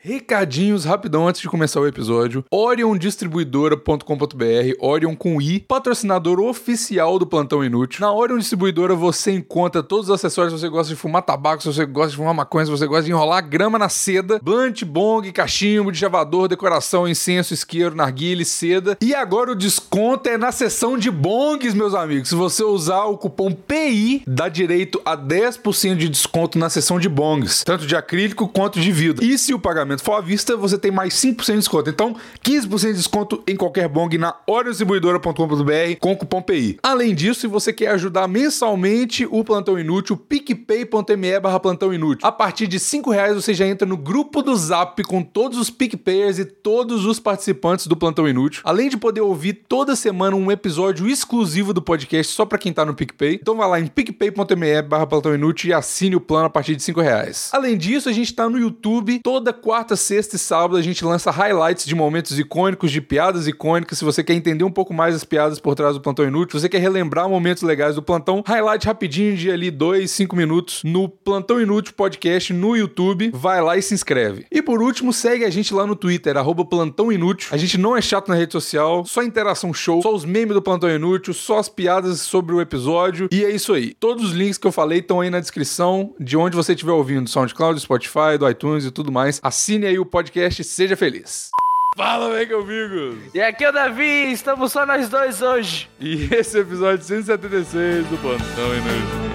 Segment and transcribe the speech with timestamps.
[0.00, 2.44] Recadinhos rapidão antes de começar o episódio.
[2.52, 8.02] OrionDistribuidora.com.br, Orion com I, patrocinador oficial do Plantão Inútil.
[8.02, 11.74] Na Orion Distribuidora você encontra todos os acessórios se você gosta de fumar tabaco, se
[11.74, 15.32] você gosta de fumar maconha, se você gosta de enrolar grama na seda, blunt, bong,
[15.32, 18.96] cachimbo, de chavador, decoração, incenso, isqueiro, narguile, seda.
[19.00, 22.28] E agora o desconto é na seção de bongs, meus amigos.
[22.28, 27.08] Se você usar o cupom PI, dá direito a 10% de desconto na seção de
[27.08, 29.24] bongs, tanto de acrílico quanto de vidro.
[29.24, 31.90] E se o pagamento for à vista, você tem mais 5% de desconto.
[31.90, 36.78] Então, 15% de desconto em qualquer bong na oriondistribuidora.com.br com o cupom PI.
[36.82, 42.26] Além disso, se você quer ajudar mensalmente o Plantão Inútil, picpay.me barra Plantão Inútil.
[42.26, 45.70] A partir de 5 reais você já entra no grupo do Zap com todos os
[45.70, 48.62] PicPayers e todos os participantes do Plantão Inútil.
[48.64, 52.84] Além de poder ouvir toda semana um episódio exclusivo do podcast só para quem tá
[52.84, 53.38] no PicPay.
[53.40, 56.82] Então vai lá em picpay.me barra Plantão Inútil e assine o plano a partir de
[56.82, 57.50] 5 reais.
[57.52, 61.30] Além disso, a gente tá no YouTube toda quarta, sexta e sábado a gente lança
[61.30, 63.98] highlights de momentos icônicos, de piadas icônicas.
[63.98, 66.68] Se você quer entender um pouco mais as piadas por trás do Plantão Inútil, você
[66.68, 71.60] quer relembrar momentos legais do Plantão, highlight rapidinho de ali 2, 5 minutos no Plantão
[71.60, 73.30] Inútil Podcast no YouTube.
[73.32, 74.46] Vai lá e se inscreve.
[74.50, 77.48] E por último, segue a gente lá no Twitter, arroba Plantão Inútil.
[77.52, 80.62] A gente não é chato na rede social, só interação show, só os memes do
[80.62, 83.28] Plantão Inútil, só as piadas sobre o episódio.
[83.32, 83.94] E é isso aí.
[83.94, 87.24] Todos os links que eu falei estão aí na descrição de onde você estiver ouvindo,
[87.24, 89.40] do SoundCloud, Spotify, do iTunes e tudo mais.
[89.68, 91.50] Assine aí o podcast Seja Feliz.
[91.94, 93.18] Fala, meus amigos!
[93.34, 95.90] E aqui é o Davi, estamos só nós dois hoje.
[96.00, 99.28] E esse é o episódio 176 do Plantão Inútil.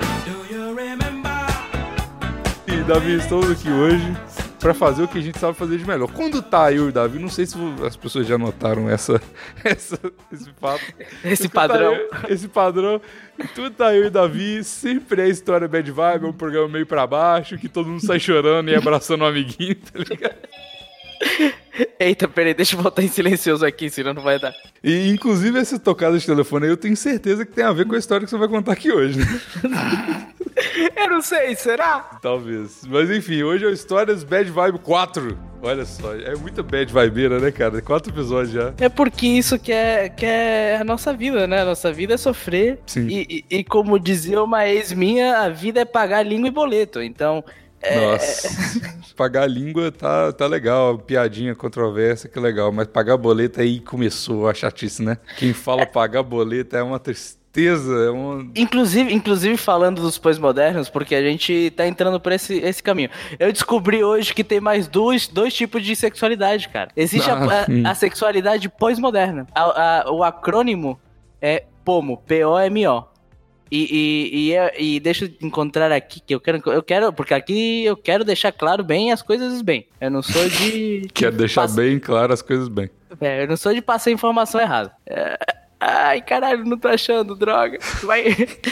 [2.65, 4.32] E Davi, estamos aqui hoje
[4.63, 6.09] para fazer o que a gente sabe fazer de melhor.
[6.09, 9.21] Quando tá eu e o Davi, não sei se as pessoas já notaram essa,
[9.61, 9.99] essa
[10.31, 10.81] esse fato.
[11.21, 11.93] Esse padrão.
[11.93, 13.01] Tá eu, esse padrão.
[13.53, 16.85] Tudo tá eu e o Davi, sempre é história bad vibe, é um programa meio
[16.85, 20.37] pra baixo, que todo mundo sai chorando e abraçando um amiguinho, tá ligado?
[21.99, 24.53] Eita, peraí, deixa eu botar em silencioso aqui, senão não vai dar.
[24.83, 27.95] E, inclusive, essa tocada de telefone aí, eu tenho certeza que tem a ver com
[27.95, 29.25] a história que você vai contar aqui hoje, né?
[30.95, 32.19] eu não sei, será?
[32.21, 32.81] Talvez.
[32.87, 35.53] Mas enfim, hoje é o Histórias Bad Vibe 4.
[35.61, 37.81] Olha só, é muita bad vibeira, né, cara?
[37.81, 38.73] Quatro episódios já.
[38.79, 41.61] É porque isso que é, que é a nossa vida, né?
[41.61, 42.79] A nossa vida é sofrer.
[42.85, 43.07] Sim.
[43.07, 47.01] E, e, e como dizia uma ex minha, a vida é pagar língua e boleto.
[47.01, 47.43] Então,
[47.95, 48.49] nossa,
[49.15, 54.47] pagar a língua tá, tá legal, piadinha controversa, que legal, mas pagar boleto aí começou
[54.47, 55.17] a chatice, né?
[55.37, 58.47] Quem fala pagar boleto é uma tristeza, é uma...
[58.55, 63.09] Inclusive, inclusive falando dos pós-modernos, porque a gente tá entrando por esse, esse caminho.
[63.39, 66.89] Eu descobri hoje que tem mais dois, dois tipos de sexualidade, cara.
[66.95, 69.45] Existe a, a, a sexualidade pós-moderna.
[70.07, 70.99] o acrônimo
[71.41, 73.12] é POMO, P-O-M-O.
[73.75, 77.33] E, e, e, é, e, deixa eu encontrar aqui que eu quero, eu quero, porque
[77.33, 79.87] aqui eu quero deixar claro bem as coisas bem.
[79.99, 81.07] Eu não sou de.
[81.11, 82.87] Quero deixar bem claro as coisas bem.
[83.19, 84.91] É, eu não sou de passar informação errada.
[85.07, 85.39] É...
[85.79, 87.79] Ai, caralho, não tô achando, droga.
[88.03, 88.25] Vai,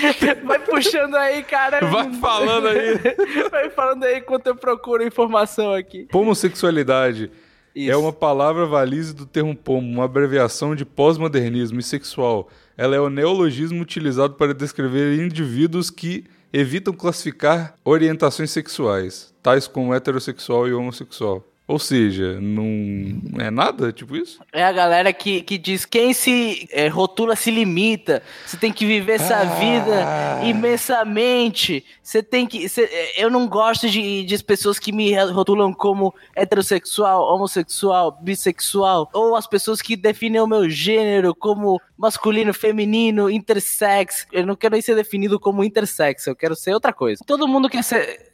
[0.46, 1.84] vai puxando aí, cara.
[1.88, 3.00] Vai falando aí.
[3.50, 6.08] Vai falando aí enquanto eu procuro informação aqui.
[6.14, 7.32] Homossexualidade.
[7.76, 7.92] Isso.
[7.92, 12.50] É uma palavra valise do termo pomo, uma abreviação de pós-modernismo e sexual
[12.82, 19.94] ela é o neologismo utilizado para descrever indivíduos que evitam classificar orientações sexuais, tais como
[19.94, 21.46] heterossexual e homossexual.
[21.72, 24.42] Ou seja, não é nada, tipo isso?
[24.52, 28.22] É a galera que, que diz quem se é, rotula se limita.
[28.46, 29.46] Você tem que viver essa ah.
[29.46, 31.86] vida imensamente.
[32.04, 32.68] Você tem que.
[32.68, 39.10] Cê, eu não gosto de, de pessoas que me rotulam como heterossexual, homossexual, bissexual.
[39.14, 44.28] Ou as pessoas que definem o meu gênero como masculino, feminino, intersex.
[44.30, 47.24] Eu não quero nem ser definido como intersex, eu quero ser outra coisa.
[47.26, 48.30] Todo mundo quer ser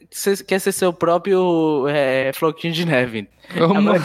[0.46, 3.27] quer ser seu próprio é, floquinho de neve.
[3.54, 4.04] Agora...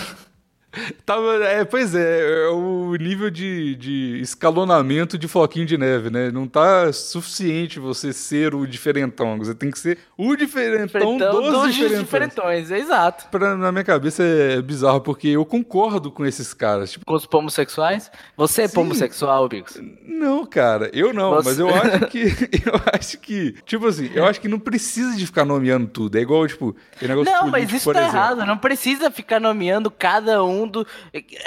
[1.05, 6.31] Tá, é, pois é, é o nível de, de escalonamento de floquinho de neve, né?
[6.31, 9.37] Não tá suficiente você ser o diferentão.
[9.37, 11.99] Você tem que ser o diferentão, diferentão dos, dos diferentões.
[12.03, 12.71] diferentões.
[12.71, 13.27] exato.
[13.29, 16.91] Pra, na minha cabeça é bizarro, porque eu concordo com esses caras.
[16.93, 17.05] Tipo...
[17.05, 18.09] Com os homossexuais?
[18.37, 18.79] Você é Sim.
[18.79, 19.79] homossexual, Bigos?
[20.05, 21.49] Não, cara, eu não, você...
[21.49, 22.23] mas eu acho que.
[22.63, 23.55] Eu acho que.
[23.65, 26.17] Tipo assim, eu acho que não precisa de ficar nomeando tudo.
[26.17, 28.17] É igual, tipo, negócio Não, político, mas isso tá exemplo.
[28.17, 28.45] errado.
[28.45, 30.87] Não precisa ficar nomeando cada um mundo.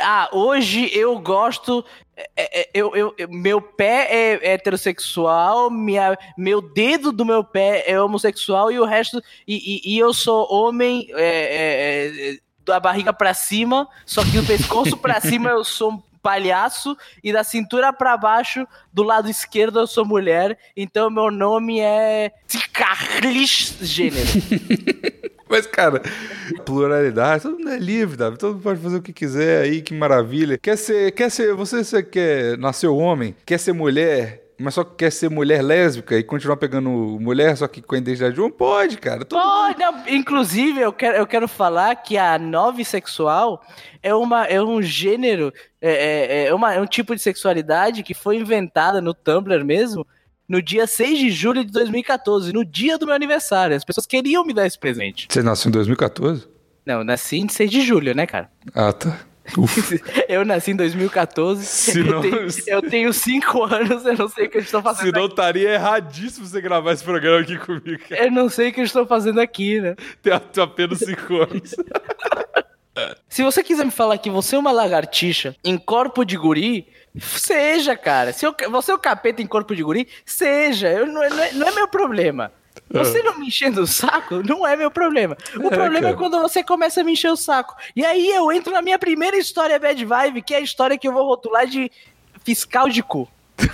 [0.00, 1.84] Ah, hoje eu gosto.
[2.34, 8.00] É, é, eu, eu, meu pé é heterossexual, minha, meu dedo do meu pé é
[8.00, 9.22] homossexual e o resto.
[9.46, 14.30] E, e, e eu sou homem é, é, é da barriga para cima, só que
[14.32, 19.30] do pescoço para cima eu sou um palhaço e da cintura para baixo, do lado
[19.30, 22.32] esquerdo eu sou mulher, então meu nome é
[22.72, 24.26] Carlis Gênero.
[25.48, 26.02] Mas, cara,
[26.64, 28.36] pluralidade, todo mundo é livre, Davi.
[28.36, 30.58] Todo mundo pode fazer o que quiser aí, que maravilha.
[30.58, 35.12] Quer ser, quer ser, você, você quer nascer homem, quer ser mulher, mas só quer
[35.12, 38.52] ser mulher lésbica e continuar pegando mulher, só que com a identidade de homem?
[38.52, 39.24] Pode, cara.
[39.24, 43.62] Todo Pode, não, inclusive, eu quero, eu quero falar que a nove sexual
[44.02, 48.14] é, uma, é um gênero, é, é, é, uma, é um tipo de sexualidade que
[48.14, 50.06] foi inventada no Tumblr mesmo,
[50.48, 53.76] no dia 6 de julho de 2014, no dia do meu aniversário.
[53.76, 55.26] As pessoas queriam me dar esse presente.
[55.30, 56.46] Você nasceu em 2014?
[56.84, 58.50] Não, eu nasci em 6 de julho, né, cara?
[58.74, 59.18] Ah, tá.
[60.28, 61.64] eu nasci em 2014.
[61.64, 64.82] Se eu, não- tenho, eu tenho 5 anos, eu não sei o que eu estou
[64.82, 68.14] fazendo Senão estaria erradíssimo você gravar esse programa aqui comigo, cara.
[68.14, 68.24] aqui.
[68.24, 69.94] Eu não sei o que eu estou fazendo aqui, né?
[70.22, 71.74] Tem apenas 5 anos.
[73.28, 76.86] Se você quiser me falar que você é uma lagartixa em corpo de guri,
[77.20, 78.32] seja, cara.
[78.32, 80.88] Se eu, você é o capeta em corpo de guri, seja.
[80.88, 82.52] Eu, não, é- não é, é meu problema.
[82.90, 85.36] Você não me enchendo o saco, não é meu problema.
[85.56, 86.08] O É, problema cara.
[86.10, 87.74] é quando você começa a me encher o saco.
[87.96, 91.08] E aí eu entro na minha primeira história bad vibe, que é a história que
[91.08, 91.90] eu vou rotular de
[92.44, 93.28] fiscal de cu.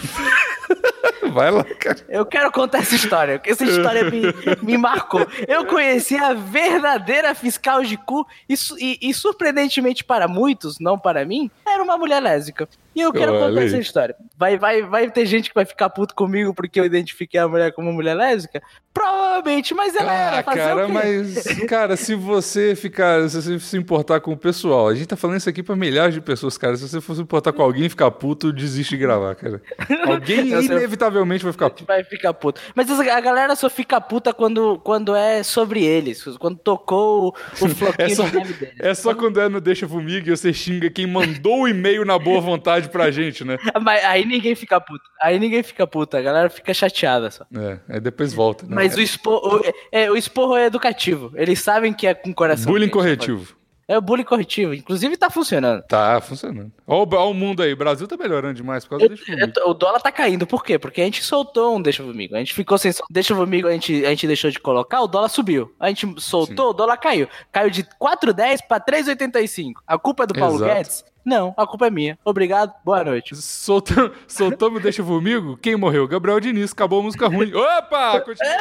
[1.33, 1.99] Vai lá, cara.
[2.09, 4.23] Eu quero contar essa história, porque essa história me,
[4.63, 5.27] me marcou.
[5.49, 11.25] Eu conheci a verdadeira fiscal de cu e, e- e, surpreendentemente para muitos, não para
[11.25, 12.69] mim, era uma mulher lésbica.
[12.95, 13.67] E eu quero Olha contar aí.
[13.67, 14.15] essa história.
[14.37, 17.73] Vai, vai, vai ter gente que vai ficar puto comigo porque eu identifiquei a mulher
[17.73, 18.63] como mulher lésbica?
[18.93, 20.39] Provavelmente, mas ela era.
[20.41, 24.89] Ah, Fazer cara, mas, cara, se você ficar, se você se importar com o pessoal,
[24.89, 26.77] a gente tá falando isso aqui pra milhares de pessoas, cara.
[26.77, 29.63] Se você for se importar com alguém e ficar puto, desiste de gravar, cara.
[30.07, 31.85] Alguém inevitavelmente vai ficar puto.
[31.87, 32.61] Vai ficar puto.
[32.75, 36.23] Mas a galera só fica puta quando, quando é sobre eles.
[36.39, 38.75] Quando tocou o, o floquinho É só, de deles.
[38.79, 42.19] é só quando é no Deixa Fumiga e você xinga quem mandou o e-mail na
[42.19, 43.59] boa vontade pra gente, né?
[43.81, 45.05] Mas aí ninguém fica puto.
[45.21, 46.19] Aí ninguém fica puta.
[46.19, 47.45] A galera fica chateada só.
[47.57, 48.67] É, aí depois volta.
[48.67, 48.75] Né?
[48.75, 51.33] Mas o esporro, o, é, o esporro é educativo.
[51.35, 52.71] Eles sabem que é com coração.
[52.71, 53.57] Bullying corretivo.
[53.93, 54.73] É o bullying corretivo.
[54.73, 55.83] Inclusive tá funcionando.
[55.83, 56.73] Tá funcionando.
[56.87, 57.75] Olha o, mundo aí.
[57.75, 60.47] O Brasil tá melhorando demais por causa do Deixa Eu o dólar tá caindo.
[60.47, 60.79] Por quê?
[60.79, 62.35] Porque a gente soltou um Deixa Comigo.
[62.35, 65.29] A gente ficou sem Deixa Comigo, a gente, a gente deixou de colocar, o dólar
[65.29, 65.75] subiu.
[65.79, 67.29] A gente soltou, o dólar caiu.
[67.53, 69.73] Caiu de 4,10 pra 3,85.
[69.87, 70.75] A culpa é do Paulo Exato.
[70.75, 71.05] Guedes?
[71.23, 72.19] Não, a culpa é minha.
[72.25, 73.37] Obrigado, boa noite.
[73.37, 75.59] Soltamos, soltamos o Deixa Fumigo?
[75.59, 76.09] Quem morreu?
[76.09, 76.73] Gabriel Diniz.
[76.73, 77.53] Acabou a música ruim.
[77.53, 78.21] Opa!
[78.25, 78.57] Continua.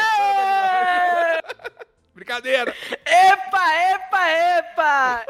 [2.22, 2.72] Brincadeira.
[3.04, 5.26] Epa, epa, epa!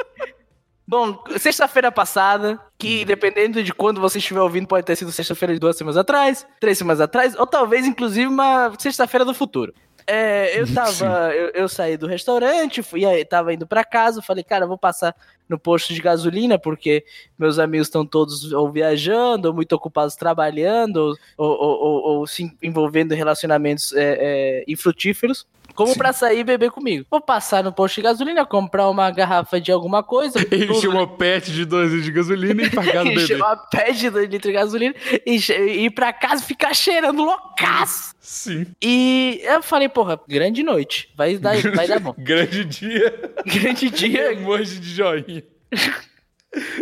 [0.85, 5.59] Bom, sexta-feira passada, que dependendo de quando você estiver ouvindo, pode ter sido sexta-feira de
[5.59, 9.73] duas semanas atrás, três semanas atrás, ou talvez, inclusive, uma sexta-feira do futuro.
[10.05, 11.33] É, eu tava.
[11.33, 15.15] Eu, eu saí do restaurante, fui, tava indo pra casa, falei, cara, vou passar
[15.51, 17.03] no posto de gasolina, porque
[17.37, 22.51] meus amigos estão todos ou viajando, ou muito ocupados trabalhando, ou, ou- ou- ou se
[22.63, 25.45] envolvendo em relacionamentos é, é, infrutíferos.
[25.73, 27.05] Como pra sair e beber comigo.
[27.09, 30.37] Vou passar no posto de gasolina, comprar uma garrafa de alguma coisa.
[30.53, 33.41] Encher uma pet de 2 litros de gasolina e pagar no encher bebê.
[33.41, 34.93] uma pé de 2 litros de gasolina
[35.25, 38.13] e e ir pra casa e ficar cheirando loucaço.
[38.19, 38.65] Sim.
[38.81, 41.09] E eu falei, porra, grande noite.
[41.15, 42.13] Vai dar, vai dar bom.
[42.19, 43.33] Grande dia.
[43.45, 44.33] grande dia.
[44.33, 45.40] Emoji de joinha.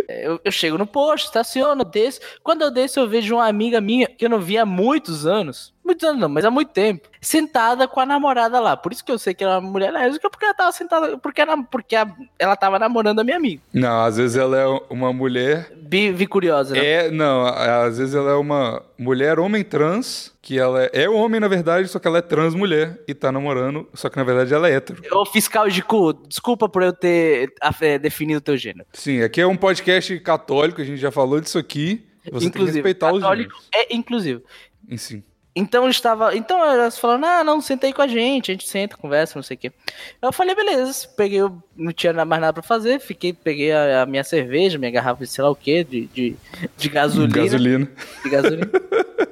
[0.08, 2.20] Eu, eu chego no posto, estaciono, desço.
[2.44, 5.72] Quando eu desço, eu vejo uma amiga minha que eu não via há muitos anos.
[5.90, 7.10] Muitos anos não, mas há muito tempo.
[7.20, 8.78] Sentada com a namorada lá.
[8.78, 11.18] Por isso que eu sei que ela é uma mulher lésbica, porque ela tava sentada.
[11.18, 11.96] Porque, ela, porque
[12.38, 13.60] ela tava namorando a minha amiga.
[13.74, 15.74] Não, às vezes ela é uma mulher.
[15.90, 16.86] Vi curiosa, né?
[16.86, 21.40] É, não, às vezes ela é uma mulher homem trans, que ela é, é homem
[21.40, 24.54] na verdade, só que ela é trans mulher e tá namorando, só que na verdade
[24.54, 25.02] ela é hétero.
[25.12, 28.86] Ô, fiscal de cu, desculpa por eu ter é, definido o teu gênero.
[28.94, 32.06] Sim, aqui é um podcast católico, a gente já falou disso aqui.
[32.26, 33.70] Você tem que inclusive, respeitar os católico gêneros.
[33.74, 34.44] é inclusive.
[34.88, 35.24] Em si.
[35.56, 36.36] Então eu estava.
[36.36, 39.44] Então elas falaram, ah, não, senta aí com a gente, a gente senta, conversa, não
[39.44, 39.72] sei o quê.
[40.22, 41.40] Eu falei, beleza, peguei,
[41.76, 45.30] não tinha mais nada pra fazer, fiquei, peguei a, a minha cerveja, minha garrafa de
[45.30, 46.36] sei lá o quê, de, de,
[46.78, 47.34] de gasolina.
[47.36, 47.92] Gasolina.
[48.24, 48.70] De gasolina.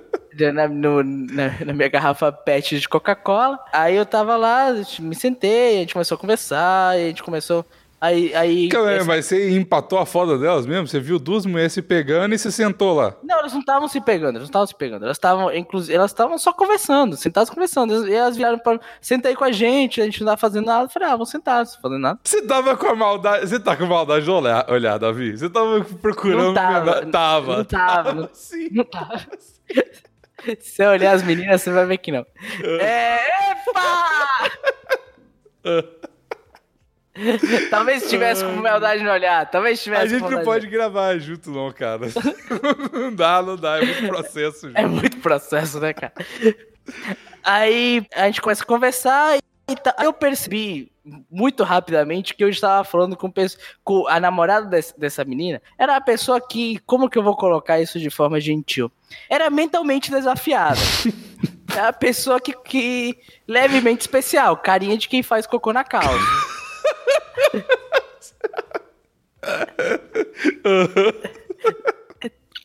[0.54, 3.58] Na, no- na- na minha garrafa PET de Coca-Cola.
[3.74, 4.68] Aí eu tava lá,
[5.00, 7.66] me sentei, a gente começou a conversar, a gente começou.
[8.00, 8.34] Aí.
[8.36, 10.88] aí aí, essa- mas você empatou a foda delas mesmo?
[10.88, 13.16] Você viu duas mulheres se pegando e você sentou lá.
[13.24, 15.04] Não, elas não estavam se pegando, elas não estavam se pegando.
[15.04, 18.08] Elas estavam, inclusive, elas estavam só conversando, sentadas conversando.
[18.08, 20.86] E elas vieram para senta aí com a gente, a gente não tá fazendo nada.
[20.86, 22.20] Eu falei, ah, vamos sentar, não tô fazendo nada.
[22.24, 23.48] Você tava com a maldade.
[23.50, 25.36] Você tá com maldade de olhar, olhar Davi?
[25.36, 26.44] Você tava procurando.
[26.44, 26.84] Não tava.
[26.84, 27.58] verdade- Tava.
[27.58, 28.70] Não tava, não- Sim.
[28.74, 29.26] Não tá.
[30.60, 32.24] Se eu olhar as meninas, você vai ver que não.
[32.80, 33.18] É,
[33.54, 34.52] epa!
[37.70, 41.72] talvez estivesse com maldade no olhar, talvez estivesse A gente não pode gravar junto, não,
[41.72, 42.08] cara.
[42.94, 43.80] não dá, não dá.
[43.80, 44.92] É muito processo, É gente.
[44.92, 46.14] muito processo, né, cara?
[47.44, 50.92] Aí a gente começa a conversar Então, eu percebi
[51.32, 53.32] muito rapidamente que eu estava falando com,
[53.84, 55.62] com a namorada desse, dessa menina.
[55.78, 58.92] Era a pessoa que, como que eu vou colocar isso de forma gentil?
[59.30, 60.80] Era mentalmente desafiada.
[61.76, 66.57] é a pessoa que, que levemente especial, carinha de quem faz cocô na calça.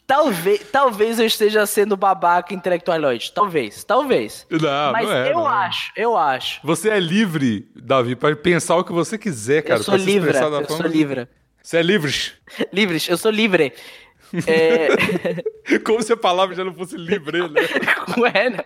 [0.07, 3.33] Talvez, talvez eu esteja sendo babaca intelectualoide.
[3.33, 4.47] Talvez, talvez.
[4.51, 5.53] Não, Mas não é, eu não é.
[5.67, 6.61] acho, eu acho.
[6.65, 9.81] Você é livre, Davi, para pensar o que você quiser, cara.
[9.81, 11.27] eu sou livre, eu forma- sou livre.
[11.63, 12.13] Você é livre.
[12.73, 13.73] Livre, eu sou livre.
[14.47, 15.79] É...
[15.85, 17.61] Como se a palavra já não fosse livre, né?
[18.19, 18.65] Ué, né?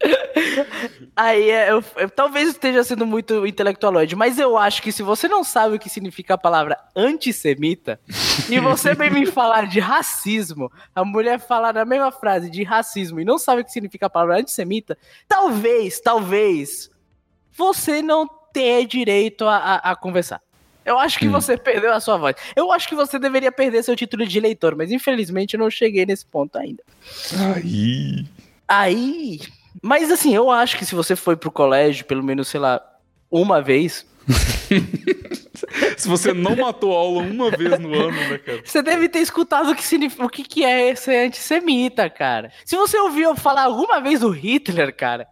[1.16, 5.26] Aí, é, eu, eu- talvez esteja sendo muito intelectualoide, mas eu acho que se você
[5.28, 7.98] não sabe o que significa a palavra antissemita,
[8.50, 13.20] e você vem me falar de racismo, a mulher falar na mesma frase de racismo
[13.20, 16.90] e não sabe o que significa a palavra antissemita, talvez, talvez,
[17.56, 20.40] você não tenha direito a, a- a conversar.
[20.84, 22.36] Eu acho que você perdeu a sua voz.
[22.54, 26.06] Eu acho que você deveria perder seu título de eleitor, mas infelizmente eu não cheguei
[26.06, 26.80] nesse ponto ainda.
[27.56, 28.24] Aí.
[28.68, 29.40] Aí.
[29.82, 32.80] Mas assim, eu acho que se você foi pro colégio, pelo menos, sei lá,
[33.30, 34.06] uma vez,
[35.96, 38.60] Se você não matou aula uma vez no ano, né, cara?
[38.64, 42.50] você deve ter escutado o que, significa, o que, que é ser antissemita, cara.
[42.64, 45.26] Se você ouviu falar alguma vez do Hitler, cara,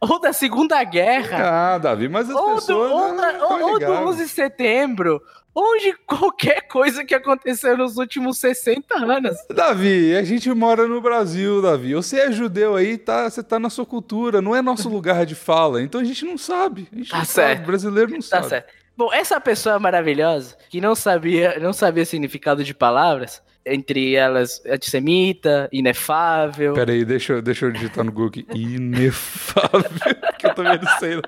[0.00, 2.90] ou da Segunda Guerra, Ah, Davi, mas as ou, do, pessoas.
[2.92, 3.98] ou, da- ou- ou do ligadas.
[4.08, 5.20] 11 de setembro,
[5.60, 9.36] ou de qualquer coisa que aconteceu nos últimos 60 anos.
[9.50, 11.94] Davi, a gente mora no Brasil, Davi.
[11.94, 15.34] Você é judeu aí, tá, você tá na sua cultura, não é nosso lugar de
[15.34, 15.82] fala.
[15.82, 16.86] Então a gente não sabe.
[16.92, 17.56] A gente Tá não certo.
[17.56, 18.48] sabe, brasileiro não Tá sabe.
[18.48, 18.72] certo.
[18.96, 25.68] Bom, essa pessoa maravilhosa, que não sabia, não sabia significado de palavras, entre elas antissemita,
[25.72, 26.74] inefável.
[26.74, 28.46] Pera aí, deixa, eu- deixa eu digitar no Google aqui.
[28.54, 29.90] Inefável.
[30.38, 31.22] que eu também não sei, não.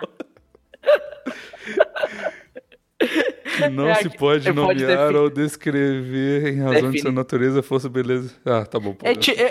[3.57, 7.01] Que não É, se pode nomear ou descrever em razão de Definir.
[7.03, 8.33] sua natureza, força, beleza.
[8.45, 8.95] Ah, tá bom.
[9.03, 9.43] É é-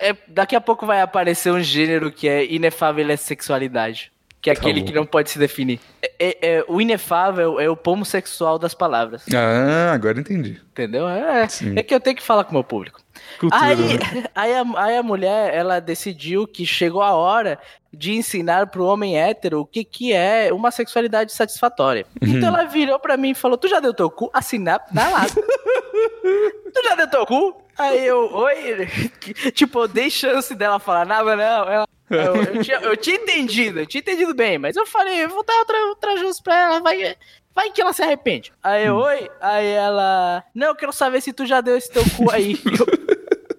[0.00, 4.12] é- é- daqui a pouco vai aparecer um gênero que é inefável é sexualidade.
[4.40, 4.86] Que é Tá aquele bom.
[4.86, 5.80] que não pode se definir.
[6.20, 9.24] É- o inefável é o pomo sexual das palavras.
[9.34, 10.60] Ah, agora entendi.
[10.70, 11.08] Entendeu?
[11.08, 13.00] É, é que eu tenho que falar com o meu público.
[13.38, 14.24] Cultura, Aí, né?
[14.34, 17.58] aí, a, aí a mulher, ela decidiu que chegou a hora
[17.92, 22.06] de ensinar pro homem hétero o que, que é uma sexualidade satisfatória.
[22.22, 22.36] Uhum.
[22.36, 24.30] Então ela virou pra mim e falou, tu já deu teu cu?
[24.32, 25.26] Assinar, dá lá.
[25.26, 27.62] tu já deu teu cu?
[27.78, 28.86] Aí eu, oi?
[29.54, 31.70] tipo, eu dei chance dela falar nada, não.
[31.70, 35.28] Ela, eu, eu tinha, eu tinha entendido, eu tinha entendido bem, mas eu falei, eu
[35.28, 37.16] vou dar outra, outra chance pra ela, vai...
[37.54, 38.52] Vai que ela se arrepende.
[38.62, 39.28] Aí eu, oi?
[39.40, 40.44] Aí ela.
[40.54, 42.52] Não, eu quero saber se tu já deu esse teu cu aí.
[42.78, 42.97] Eu-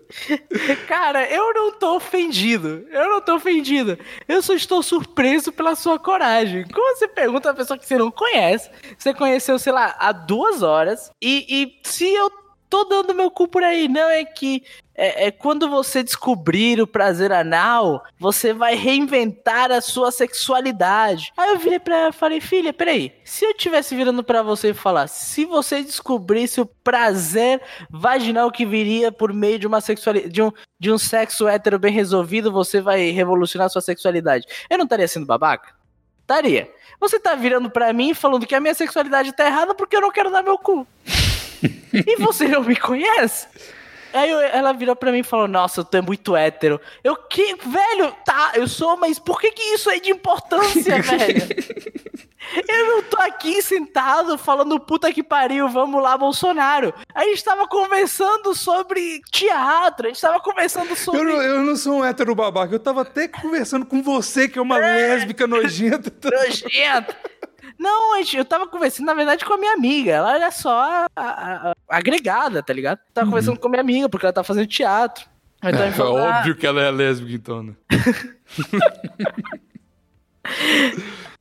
[0.88, 2.86] Cara, eu não tô ofendido.
[2.90, 3.98] Eu não tô ofendido.
[4.28, 6.66] Eu só estou surpreso pela sua coragem.
[6.68, 10.62] Como você pergunta a pessoa que você não conhece, você conheceu, sei lá, há duas
[10.64, 12.30] horas, e, e se eu
[12.70, 14.64] tô dando meu cu por aí, não é que
[14.96, 21.32] é, é quando você descobrir o prazer anal, você vai reinventar a sua sexualidade.
[21.38, 24.70] Aí eu virei pra ela e falei, filha, peraí, se eu tivesse virando pra você
[24.70, 30.34] e falar, se você descobrisse o prazer vaginal que viria por meio de uma sexualidade,
[30.34, 34.46] de um, de um sexo hétero bem resolvido, você vai revolucionar a sua sexualidade.
[34.70, 35.74] Eu não estaria sendo babaca?
[36.22, 36.70] Estaria.
[37.00, 40.12] Você tá virando pra mim falando que a minha sexualidade tá errada porque eu não
[40.12, 40.86] quero dar meu cu.
[41.94, 43.48] E você não me conhece?
[44.14, 46.82] Aí eu- ela virou pra mim e falou: Nossa, tu é muito hétero.
[47.04, 51.48] Eu que, velho, tá, eu sou, mas por que que isso é de importância, velho?
[52.68, 56.92] Eu não tô aqui sentado falando puta que pariu, vamos lá, Bolsonaro.
[57.14, 61.20] A gente tava conversando sobre teatro, a gente tava conversando sobre.
[61.22, 64.58] Eu não, eu não sou um hétero babaca, eu tava até conversando com você, que
[64.58, 66.12] é uma lésbica nojenta.
[66.28, 67.16] nojento.
[67.80, 70.12] Não, eu tava conversando, na verdade, com a minha amiga.
[70.12, 73.00] Ela era só a, a- a- agregada, tá ligado?
[73.14, 75.26] Tava conversando com a minha amiga, porque ela tava fazendo teatro.
[75.64, 77.74] Então, É, falou, ah, óbvio que ela é lésbica, então, né?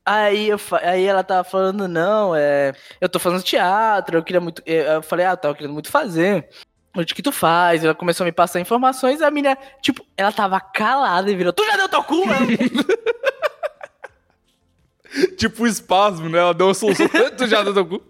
[0.05, 4.61] Aí, eu, aí ela tava falando, não, é, eu tô fazendo teatro, eu queria muito.
[4.65, 6.49] Eu eu falei, ah, eu tava querendo muito fazer.
[6.97, 7.83] Onde que tu faz?
[7.83, 11.63] Ela começou a me passar informações, a menina, tipo, ela tava calada e virou, tu
[11.63, 12.47] já deu teu cu, mano?
[15.37, 16.39] Tipo um espasmo, né?
[16.39, 17.07] Ela deu uma solução.
[17.37, 18.01] tu já teu cu?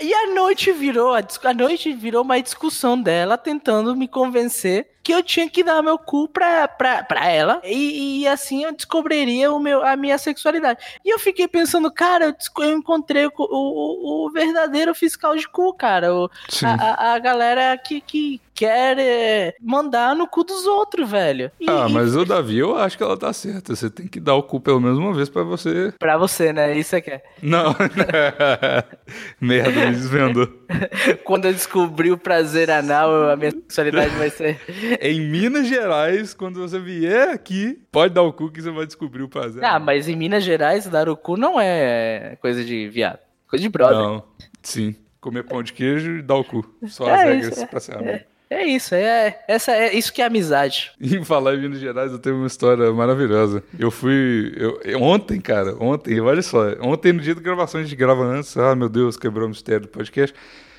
[0.00, 5.12] E a noite virou, a, a noite virou uma discussão dela tentando me convencer que
[5.12, 9.52] eu tinha que dar meu cu pra, pra, pra ela e, e assim eu descobriria
[9.52, 10.78] o meu, a minha sexualidade.
[11.04, 15.74] E eu fiquei pensando, cara, eu, eu encontrei o, o, o verdadeiro fiscal de cu,
[15.74, 16.14] cara.
[16.14, 16.30] O,
[16.64, 21.50] a, a- galera que, que, quer é, mandar no cu dos outros, velho.
[21.58, 23.74] E, ah, mas o Davi, eu acho que ela tá certa.
[23.74, 25.92] Você tem que dar o cu pelo menos uma vez pra você.
[25.98, 26.76] Pra você, né?
[26.76, 27.22] Isso é que é.
[27.42, 27.74] Não.
[29.40, 30.48] Merda, me desvendou.
[31.24, 34.60] Quando eu descobrir o prazer anal, a minha sexualidade vai ser.
[35.00, 39.22] em Minas Gerais, quando você vier aqui, pode dar o cu que você vai descobrir
[39.22, 39.64] o prazer.
[39.64, 43.18] Ah, mas em Minas Gerais, dar o cu não é coisa de viado.
[43.48, 43.96] Coisa de brother.
[43.96, 44.24] Não,
[44.62, 44.96] sim.
[45.20, 46.64] Comer pão de queijo e dar o cu.
[46.88, 48.10] Só é as regras isso, pra ser amigo.
[48.10, 48.32] É.
[48.52, 50.92] É isso, é, essa, é isso que é amizade.
[51.00, 53.64] Em falar em Minas Gerais, eu tenho uma história maravilhosa.
[53.78, 54.52] Eu fui.
[54.54, 56.66] Eu, ontem, cara, ontem, olha só.
[56.82, 58.54] Ontem, no dia da gravação, a gente grava antes.
[58.58, 60.36] Ah, meu Deus, quebrou o mistério do podcast.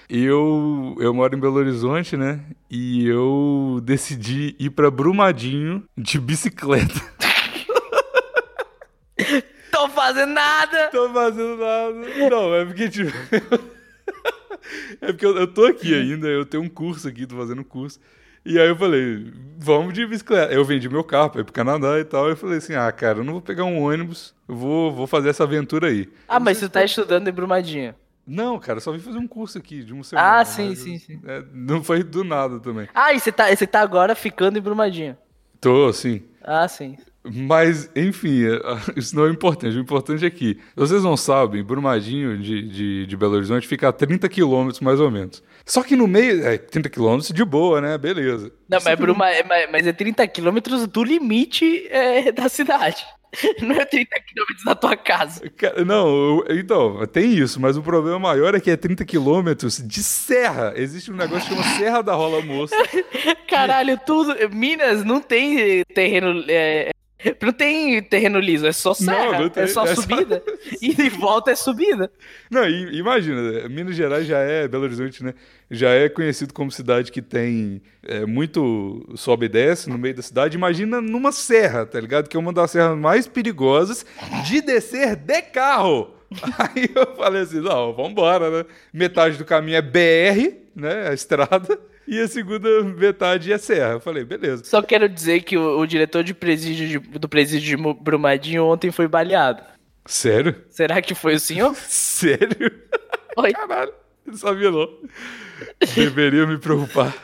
[0.09, 2.41] Eu, eu moro em Belo Horizonte, né?
[2.69, 6.93] E eu decidi ir pra Brumadinho de bicicleta.
[9.71, 10.89] Tô fazendo nada!
[10.91, 12.29] Tô fazendo nada.
[12.29, 13.09] Não, é porque, tipo.
[15.01, 17.65] é porque eu, eu tô aqui ainda, eu tenho um curso aqui, tô fazendo um
[17.65, 17.99] curso.
[18.45, 20.53] E aí eu falei, vamos de bicicleta.
[20.53, 22.27] Eu vendi meu carro pra ir pro Canadá e tal.
[22.27, 25.29] Eu falei assim, ah, cara, eu não vou pegar um ônibus, eu vou, vou fazer
[25.29, 26.09] essa aventura aí.
[26.27, 27.95] Ah, mas você tá estudando em Brumadinho?
[28.25, 30.39] Não, cara, só vim fazer um curso aqui de uma semana.
[30.39, 31.19] Ah, sim, sim, sim.
[31.25, 32.87] É, não foi do nada também.
[32.93, 35.17] Ah, e você tá, você tá agora ficando em Brumadinho?
[35.59, 36.23] Tô, sim.
[36.41, 36.97] Ah, sim.
[37.23, 38.59] Mas, enfim, é,
[38.99, 39.77] isso não é importante.
[39.77, 43.93] O importante é que, vocês não sabem, Brumadinho de, de, de Belo Horizonte fica a
[43.93, 45.43] 30 quilômetros mais ou menos.
[45.65, 47.97] Só que no meio, é 30 quilômetros de boa, né?
[47.97, 48.51] Beleza.
[48.67, 53.05] Não, mas, Bruma, é, mas é 30 quilômetros do limite é, da cidade.
[53.61, 55.41] Não é 30 quilômetros da tua casa.
[55.85, 60.73] Não, então, tem isso, mas o problema maior é que é 30 quilômetros de serra.
[60.75, 62.75] Existe um negócio que chama Serra da Rola Moça.
[63.47, 64.35] Caralho, tudo.
[64.49, 66.91] Minas não tem terreno é,
[67.41, 70.43] não tem terreno liso, é só serra, não, não tem, é só é subida.
[70.63, 70.77] Só...
[70.81, 72.11] E de volta é subida.
[72.49, 75.33] Não, imagina, Minas Gerais já é, Belo Horizonte, né?
[75.69, 80.21] Já é conhecido como cidade que tem é, muito sobe e desce no meio da
[80.21, 80.57] cidade.
[80.57, 82.27] Imagina numa serra, tá ligado?
[82.27, 84.05] Que é uma das serras mais perigosas
[84.45, 86.13] de descer de carro.
[86.57, 88.65] Aí eu falei assim, não, vambora, né?
[88.91, 91.09] Metade do caminho é BR, né?
[91.09, 93.93] A estrada e a segunda metade é serra.
[93.93, 94.63] Eu falei, beleza.
[94.65, 98.91] Só quero dizer que o, o diretor de presídio de, do presídio de Brumadinho ontem
[98.91, 99.63] foi baleado.
[100.05, 100.55] Sério?
[100.69, 101.73] Será que foi o senhor?
[101.87, 102.71] Sério?
[103.37, 103.53] Oi?
[103.53, 103.93] Caralho,
[104.33, 104.89] sabia não.
[105.95, 107.13] Deveria me preocupar.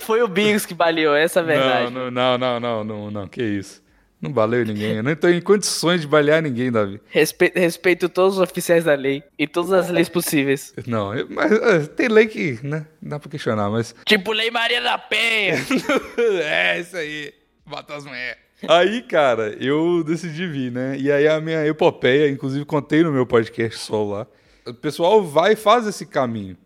[0.00, 1.92] Foi o Bigos que baleou, essa é a verdade.
[1.92, 3.82] Não, não, não, não, não, não, que isso.
[4.20, 4.96] Não baleio ninguém.
[4.96, 7.00] Eu não estou em condições de balear ninguém, Davi.
[7.10, 10.72] Respeito, respeito todos os oficiais da lei e todas as leis possíveis.
[10.86, 12.86] Não, mas é, tem lei que, né?
[13.00, 13.94] Dá pra questionar, mas.
[14.06, 15.56] Tipo Lei Maria da Penha.
[16.42, 17.32] é, isso aí.
[17.66, 18.38] Bota as mulheres.
[18.66, 20.96] Aí, cara, eu decidi vir, né?
[20.98, 24.26] E aí a minha epopeia, inclusive contei no meu podcast solo lá.
[24.66, 26.56] O pessoal vai e faz esse caminho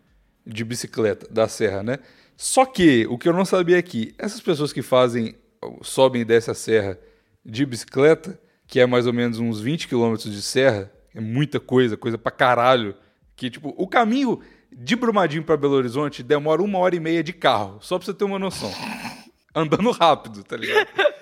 [0.47, 1.99] de bicicleta da serra, né?
[2.37, 5.35] Só que o que eu não sabia é que essas pessoas que fazem,
[5.83, 6.99] sobem e descem a serra
[7.45, 11.97] de bicicleta, que é mais ou menos uns 20 quilômetros de serra, é muita coisa,
[11.97, 12.95] coisa pra caralho.
[13.37, 14.41] Que, tipo, o caminho
[14.73, 18.15] de Brumadinho para Belo Horizonte demora uma hora e meia de carro, só pra você
[18.15, 18.73] ter uma noção.
[19.55, 20.87] Andando rápido, tá ligado?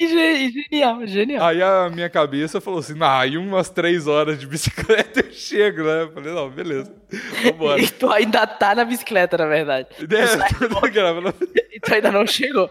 [0.00, 1.46] Que genial, genial.
[1.46, 5.82] Aí a minha cabeça falou assim: nah, aí umas três horas de bicicleta eu chego,
[5.82, 6.04] né?
[6.04, 6.90] Eu falei, não, beleza.
[7.42, 7.78] Vambora.
[7.84, 9.88] E tu ainda tá na bicicleta, na verdade.
[9.98, 10.04] É,
[10.56, 10.64] tu,
[11.70, 12.70] e tu ainda não chegou.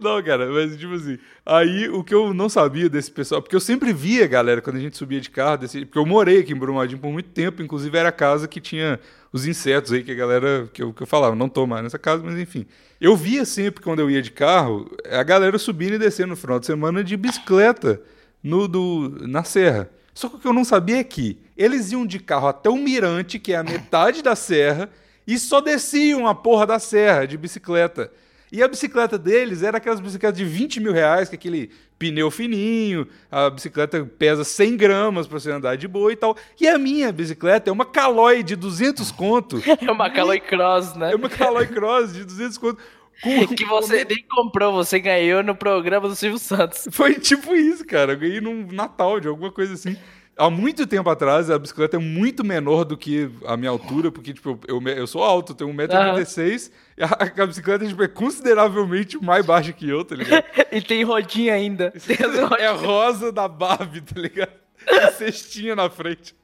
[0.00, 1.18] Não, cara, mas tipo assim.
[1.46, 4.80] Aí o que eu não sabia desse pessoal, porque eu sempre via, galera, quando a
[4.80, 7.96] gente subia de carro, desse, porque eu morei aqui em Brumadinho por muito tempo, inclusive
[7.96, 8.98] era a casa que tinha
[9.32, 11.98] os insetos aí que a galera, que eu, que eu falava, não tô mais nessa
[11.98, 12.66] casa, mas enfim.
[13.00, 16.58] Eu via sempre quando eu ia de carro, a galera subindo e descendo no final
[16.58, 18.00] de semana de bicicleta
[18.42, 19.88] no, do, na serra.
[20.12, 22.76] Só que o que eu não sabia é que eles iam de carro até o
[22.76, 24.90] Mirante, que é a metade da serra,
[25.26, 28.10] e só desciam a porra da serra de bicicleta.
[28.52, 33.08] E a bicicleta deles era aquelas bicicletas de 20 mil reais, com aquele pneu fininho,
[33.30, 36.36] a bicicleta pesa 100 gramas para você andar de boa e tal.
[36.60, 39.62] E a minha bicicleta é uma Caloi de 200 conto.
[39.80, 41.12] É uma Caloi Cross, né?
[41.12, 42.82] É uma Caloi Cross de 200 conto.
[43.22, 46.88] Com, que você nem comprou, você ganhou no programa do Silvio Santos.
[46.92, 48.12] Foi tipo isso, cara.
[48.12, 49.96] Eu ganhei num Natal de alguma coisa assim
[50.36, 54.32] há muito tempo atrás, a bicicleta é muito menor do que a minha altura, porque,
[54.32, 56.74] tipo, eu, eu sou alto, tenho 1,86m, uhum.
[56.98, 60.44] e a, a, bicicleta tipo, é consideravelmente mais baixa que eu, tá ligado?
[60.72, 61.92] e tem rodinha ainda.
[61.92, 62.16] Tem
[62.58, 64.62] é rosa da Barbie, tá ligado?
[64.84, 66.34] Tem cestinha na frente.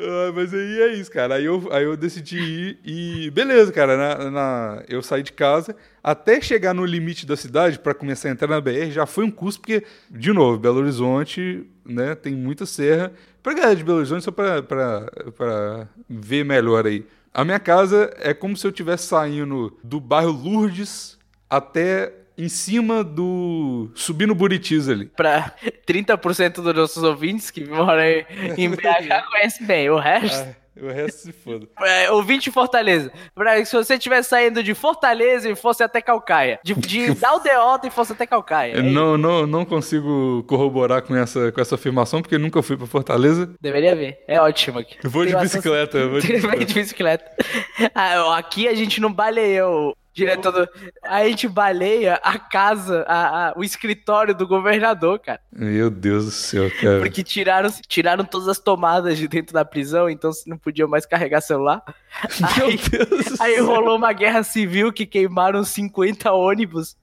[0.00, 1.34] Ah, mas aí é isso, cara.
[1.34, 3.30] Aí eu, aí eu decidi ir e.
[3.30, 3.96] Beleza, cara.
[3.96, 5.74] Na, na, eu saí de casa.
[6.02, 9.30] Até chegar no limite da cidade para começar a entrar na BR já foi um
[9.30, 13.12] custo, porque, de novo, Belo Horizonte né, tem muita serra.
[13.42, 17.04] Pra galera de Belo Horizonte, só pra ver melhor aí.
[17.34, 21.18] A minha casa é como se eu estivesse saindo do bairro Lourdes
[21.50, 23.90] até em cima do.
[23.94, 25.06] subindo Buritis ali.
[25.06, 25.52] Pra
[25.86, 28.00] 30% dos nossos ouvintes que moram
[28.56, 29.90] em- BH conhecem bem.
[29.90, 30.46] O resto.
[30.48, 31.66] Ah, o resto se foda.
[31.82, 33.10] É, ouvinte de Fortaleza.
[33.34, 36.60] Pra, se você estivesse saindo de Fortaleza e fosse até Calcaia.
[36.62, 38.74] De, de Daldeota e fosse até Calcaia.
[38.74, 38.84] É isso.
[38.94, 43.52] não, não, não consigo corroborar com essa, com essa afirmação, porque nunca fui pra Fortaleza.
[43.60, 44.18] Deveria ver.
[44.28, 44.96] É ótimo aqui.
[45.02, 46.32] Vou de bicicleta, vou de
[46.72, 47.24] bicicleta.
[47.92, 50.68] Ah, aqui a gente não baleia o diretor do...
[51.02, 55.40] A gente baleia a casa, a- a- o escritório do governador, cara.
[55.52, 56.98] Meu Deus do céu, cara.
[57.00, 61.06] Porque tiraram, tiraram todas as tomadas de dentro da prisão, então você não podia mais
[61.06, 61.82] carregar celular.
[62.58, 63.66] Meu Aí, Deus do aí céu.
[63.66, 66.96] rolou uma guerra civil que queimaram 50 ônibus.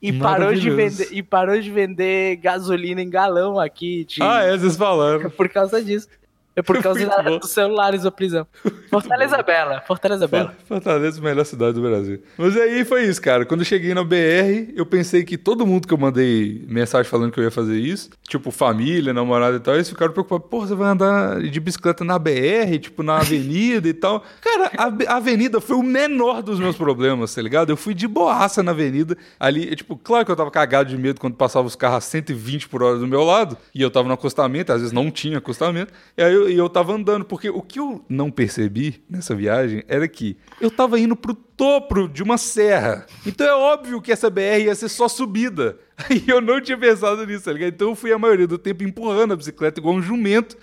[0.00, 4.06] E parou, de vender, e parou de vender gasolina em galão aqui.
[4.06, 5.28] de- Ah, é, vocês falaram.
[5.28, 6.08] Por causa disso.
[6.56, 8.46] É por causa da- dos celulares da prisão.
[8.90, 10.54] Fortaleza Bela, Fortaleza Bela.
[10.68, 12.22] Fortaleza, a melhor cidade do Brasil.
[12.38, 13.44] Mas aí foi isso, cara.
[13.44, 17.32] Quando eu cheguei na BR, eu pensei que todo mundo que eu mandei mensagem falando
[17.32, 20.46] que eu ia fazer isso, tipo família, namorada e tal, eles ficaram preocupados.
[20.48, 24.22] Pô, você vai andar de bicicleta na BR, tipo na avenida e tal.
[24.40, 27.70] Cara, a, a avenida foi o menor dos meus problemas, tá ligado?
[27.70, 29.16] Eu fui de boaça na avenida.
[29.40, 32.00] Ali, e, tipo, claro que eu tava cagado de medo quando passava os carros a
[32.00, 35.38] 120 por hora do meu lado, e eu tava no acostamento, às vezes não tinha
[35.38, 39.34] acostamento, e aí eu, e eu tava andando, porque o que eu não percebi nessa
[39.34, 43.06] viagem era que eu tava indo pro topo de uma serra.
[43.26, 45.78] Então é óbvio que essa BR ia ser só subida.
[46.10, 47.72] Aí eu não tinha pensado nisso, tá ligado?
[47.72, 50.56] Então eu fui a maioria do tempo empurrando a bicicleta igual um jumento.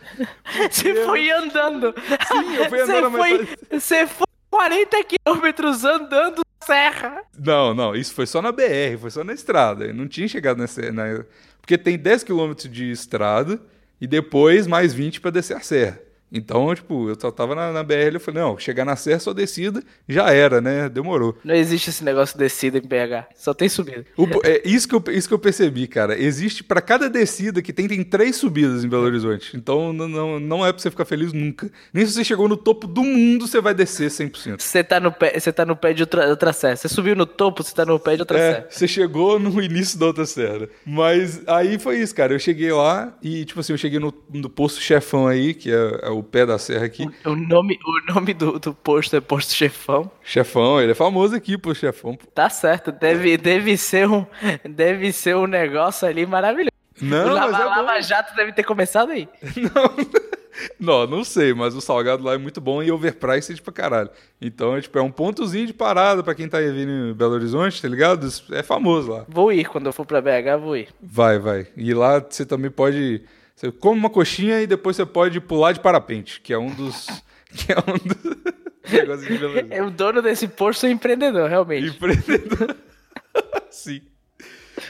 [0.70, 1.94] Você foi andando.
[2.28, 3.48] Sim, eu fui andando, Você foi,
[3.80, 7.24] você foi 40 quilômetros andando na serra.
[7.38, 9.86] Não, não, isso foi só na BR, foi só na estrada.
[9.86, 10.92] Eu não tinha chegado nessa.
[10.92, 11.24] Na...
[11.62, 13.62] Porque tem 10 km de estrada
[14.02, 16.00] e depois mais 20 pra descer a serra.
[16.32, 19.20] Então, tipo, eu só tava na, na BR e eu falei, não, chegar na serra
[19.20, 20.88] só descida, já era, né?
[20.88, 21.38] Demorou.
[21.44, 23.26] Não existe esse negócio de descida em BH.
[23.36, 24.06] Só tem subida.
[24.16, 26.18] O- é isso que, eu, isso que eu percebi, cara.
[26.18, 29.56] Existe, pra cada descida que tem, tem três subidas em Belo Horizonte.
[29.58, 31.70] Então não, não, não é pra você ficar feliz nunca.
[31.94, 34.62] Nem se você chegou no topo do mundo, você vai descer 100%.
[34.62, 36.76] Você tá no pé, você tá no pé de outra, outra serra.
[36.78, 38.68] Você subiu no topo, você tá no pé de outra É, serra.
[38.70, 40.70] você chegou no início da outra serra.
[40.86, 42.34] Mas aí foi isso, cara.
[42.34, 46.00] Eu cheguei lá e, tipo assim, eu cheguei no, no posto chefão aí, que é,
[46.04, 47.08] é o pé da serra aqui.
[47.26, 50.10] O nome, o nome do, do posto é Posto Chefão.
[50.24, 52.18] Chefão, ele é famoso aqui, pô, chefão.
[52.34, 54.26] Tá certo, deve, deve, ser um,
[54.64, 56.72] deve ser um negócio ali maravilhoso.
[57.02, 57.70] Não, o mas Lava, é bom.
[57.70, 59.28] Lava Jato deve ter começado aí.
[60.80, 64.10] Não, não sei, mas o salgado lá é muito bom e overpriced pra caralho.
[64.40, 67.82] Então, é, tipo, é um pontozinho de parada pra quem tá vindo em Belo Horizonte,
[67.82, 68.28] tá ligado?
[68.52, 69.26] É famoso lá.
[69.28, 70.90] Vou ir, quando eu for pra BH, vou ir.
[71.02, 71.68] Vai, vai.
[71.76, 73.24] E lá você também pode.
[73.62, 77.08] Você come uma coxinha e depois você pode pular de parapente, que é um dos.
[77.54, 78.62] Que é um dos.
[79.70, 81.88] É, O dono desse posto é empreendedor, realmente.
[81.88, 82.76] Empreendedor.
[83.70, 84.02] Sim.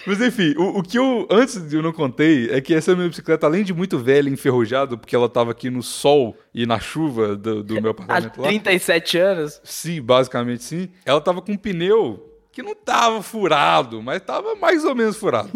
[0.07, 3.09] Mas enfim, o, o que eu antes de eu não contei é que essa minha
[3.09, 6.79] bicicleta, além de muito velha e enferrujada, porque ela tava aqui no sol e na
[6.79, 8.47] chuva do, do meu Há apartamento lá.
[8.47, 9.59] 37 anos.
[9.63, 10.89] Sim, basicamente sim.
[11.05, 15.51] Ela tava com um pneu que não tava furado, mas tava mais ou menos furado.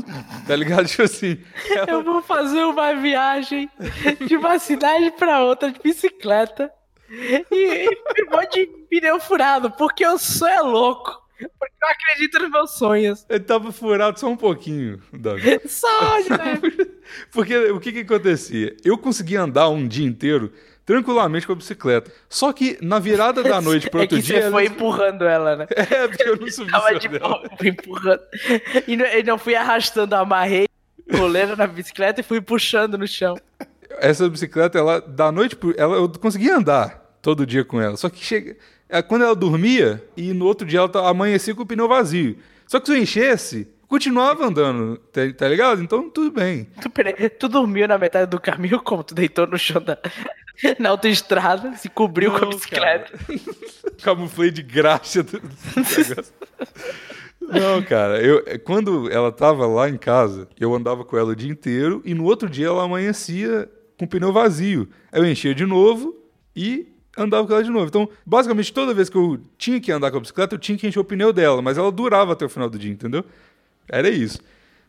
[0.47, 0.85] Tá ligado?
[0.89, 1.37] Tipo assim.
[1.69, 3.69] ela- Eu vou fazer uma viagem
[4.27, 6.71] de uma cidade pra outra de bicicleta
[7.09, 11.23] e, e vou de pneu furado, porque eu sou é louco.
[11.37, 13.25] Porque eu acredito nos meus sonhos.
[13.29, 15.59] Ele tava furado só um pouquinho, Davi.
[15.67, 16.61] Só, né?
[17.31, 18.75] Porque o que que acontecia?
[18.85, 20.51] Eu conseguia andar um dia inteiro
[20.85, 22.11] tranquilamente com a bicicleta.
[22.29, 24.43] Só que na virada da noite pro É outro que dia.
[24.43, 25.67] você foi ela- empurrando ela, né?
[25.75, 27.43] É, porque eu não subi Tava de dela.
[27.63, 28.21] empurrando.
[28.87, 30.67] E não, não fui arrastando, amarrei
[31.17, 33.35] coleira na bicicleta e fui puxando no chão.
[33.99, 35.73] Essa bicicleta, ela, da noite pro.
[35.77, 37.95] Ela, eu conseguia andar todo dia com ela.
[37.95, 38.57] Só que chega.
[38.89, 42.37] é, Quando ela dormia, e no outro dia ela amanhecia com o pneu vazio.
[42.67, 45.81] Só que se eu enchesse, continuava andando, tá, tá ligado?
[45.81, 46.67] Então tudo bem.
[46.81, 49.03] Tu, peraí, tu dormiu na metade do caminho como?
[49.03, 49.97] Tu deitou no chão da,
[50.79, 53.11] na autoestrada, se cobriu com a Não, bicicleta.
[54.01, 56.33] Camuflei de graxa do do negócio.
[57.41, 61.51] Não, cara, eu, quando ela tava lá em casa, eu andava com ela o dia
[61.51, 64.89] inteiro e no outro dia ela amanhecia com o pneu vazio.
[65.11, 66.15] Aí eu enchia de novo
[66.55, 66.87] e
[67.17, 67.85] andava com ela de novo.
[67.85, 70.87] Então, basicamente, toda vez que eu tinha que andar com a bicicleta, eu tinha que
[70.87, 73.23] encher o pneu dela, mas ela durava até o final do dia, entendeu?
[73.87, 74.39] Era isso.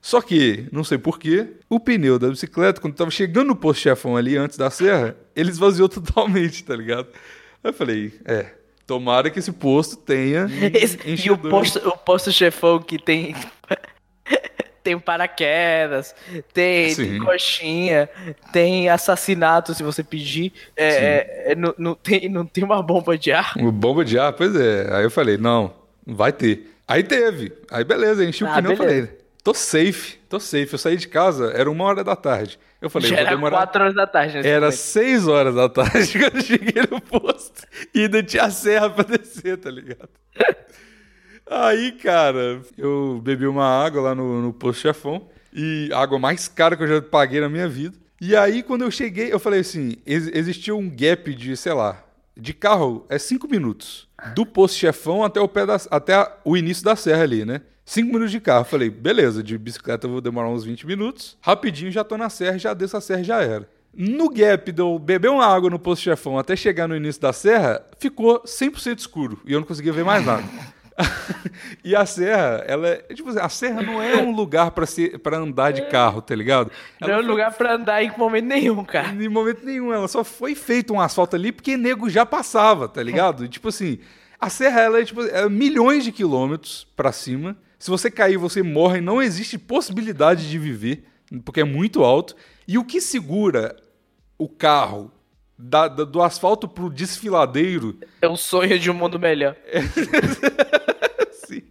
[0.06, 4.16] Só que, não sei porquê, o pneu da bicicleta, quando tava chegando no posto chefão
[4.16, 7.08] ali antes da serra, ele esvaziou totalmente, tá ligado?
[7.64, 8.52] Aí eu falei, é,
[8.86, 13.34] tomara que esse posto tenha Esse- e o posto, o posto chefão que tem
[14.80, 16.14] tem paraquedas,
[16.54, 18.08] tem, tem coxinha,
[18.52, 20.52] tem assassinato se você pedir.
[20.76, 23.54] É, é, é, não, não tem, não tem uma bomba de ar.
[23.56, 24.86] Uma bomba de ar, pois é.
[24.94, 25.74] Aí eu falei, não,
[26.06, 26.70] vai ter.
[26.86, 27.52] Aí teve.
[27.68, 29.08] Aí beleza, enchi o Ah, pneu e falei,
[29.46, 30.72] tô safe, tô safe.
[30.72, 32.58] Eu saí de casa, era uma hora da tarde.
[32.82, 33.58] Eu falei, Já era demorar.
[33.58, 34.38] 4 horas da tarde.
[34.38, 34.72] Era momento.
[34.76, 37.62] 6 horas da tarde quando eu cheguei no posto.
[37.94, 40.08] E ainda tinha a serra pra descer, tá ligado?
[41.48, 45.28] Aí, cara, eu bebi uma água lá no, no posto chefão.
[45.52, 47.96] E a água mais cara que eu já paguei na minha vida.
[48.20, 52.02] E aí, quando eu cheguei, eu falei assim: ex- existia um gap de, sei lá,
[52.36, 54.06] de carro é 5 minutos.
[54.34, 57.62] Do posto chefão até o pé da, até a- o início da serra ali, né?
[57.84, 58.64] 5 minutos de carro.
[58.64, 61.36] Falei, beleza, de bicicleta eu vou demorar uns 20 minutos.
[61.40, 63.68] Rapidinho já tô na serra, já desço a serra já era.
[63.98, 67.32] No gap de eu beber uma água no posto chefão até chegar no início da
[67.32, 70.44] serra, ficou 100% escuro e eu não conseguia ver mais nada.
[71.84, 72.96] e a serra, ela é.
[73.14, 76.34] Tipo assim, a serra não é um lugar pra ser para andar de carro, tá
[76.34, 76.70] ligado?
[77.00, 79.08] Não é um lugar pra andar em momento nenhum, cara.
[79.08, 83.02] Em momento nenhum, ela só foi feito um asfalto ali porque nego já passava, tá
[83.02, 83.44] ligado?
[83.44, 83.98] E, tipo assim,
[84.40, 87.56] a serra ela é tipo é milhões de quilômetros pra cima.
[87.78, 91.04] Se você cair, você morre, não existe possibilidade de viver,
[91.44, 92.34] porque é muito alto.
[92.66, 93.76] E o que segura
[94.38, 95.12] o carro
[95.58, 99.56] da- da- do asfalto pro desfiladeiro É um sonho de um mundo melhor.
[101.46, 101.62] Sim.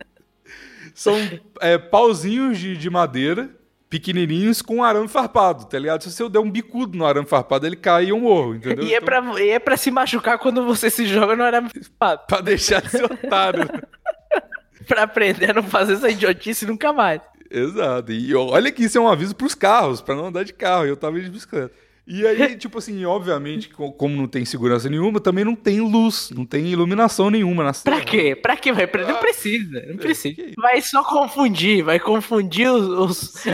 [0.93, 1.15] São
[1.59, 3.49] é, pauzinhos de, de madeira,
[3.89, 6.03] pequenininhos, com arame farpado, tá ligado?
[6.03, 8.85] Se eu der um bicudo no arame farpado, ele cai e eu morro, entendeu?
[8.85, 11.69] E é, Então, pra, e é pra se machucar quando você se joga no arame
[11.99, 12.23] farpado.
[12.27, 13.67] pra deixar de ser otário.
[14.87, 17.19] Pra aprender a não fazer essa idiotice nunca mais.
[17.49, 18.11] Exato.
[18.11, 20.85] E olha que isso é um aviso pros carros, pra não andar de carro.
[20.85, 21.73] Eu tava de bicicleta.
[22.07, 26.29] E aí, tipo assim, obviamente, co- como não tem segurança nenhuma, também não tem luz,
[26.35, 28.35] não tem iluminação nenhuma na Pra quê?
[28.35, 28.71] Pra quê?
[28.71, 30.35] Vai Não precisa, não precisa.
[30.35, 30.53] que isso?
[30.57, 33.45] Vai só confundir, vai confundir os, os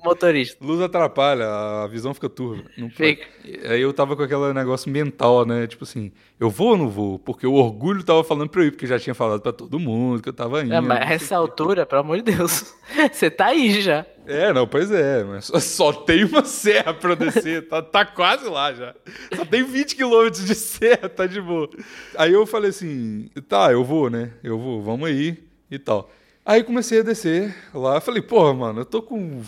[0.00, 0.08] Sim.
[0.08, 0.66] motoristas.
[0.66, 2.62] Luz atrapalha, a visão fica turva.
[2.94, 3.26] Fica.
[3.68, 5.66] Aí eu tava com aquele negócio mental, né?
[5.66, 7.18] Tipo assim, eu vou ou não vou?
[7.18, 10.22] Porque o orgulho tava falando pra eu ir, porque já tinha falado pra todo mundo
[10.22, 10.74] que eu tava indo.
[10.74, 12.74] É, mas essa altura, pelo amor de Deus,
[13.12, 14.06] você tá aí já.
[14.26, 18.48] É, não, pois é, mas só, só tem uma serra pra descer, tá, tá quase
[18.48, 18.94] lá já.
[19.34, 21.68] Só tem 20 quilômetros de serra, tá de boa.
[22.16, 24.30] Aí eu falei assim, tá, eu vou, né?
[24.44, 25.36] Eu vou, vamos aí
[25.70, 26.10] e tal.
[26.44, 29.42] Aí comecei a descer lá, falei, porra, mano, eu tô com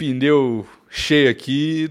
[0.00, 1.90] pneu cheio aqui.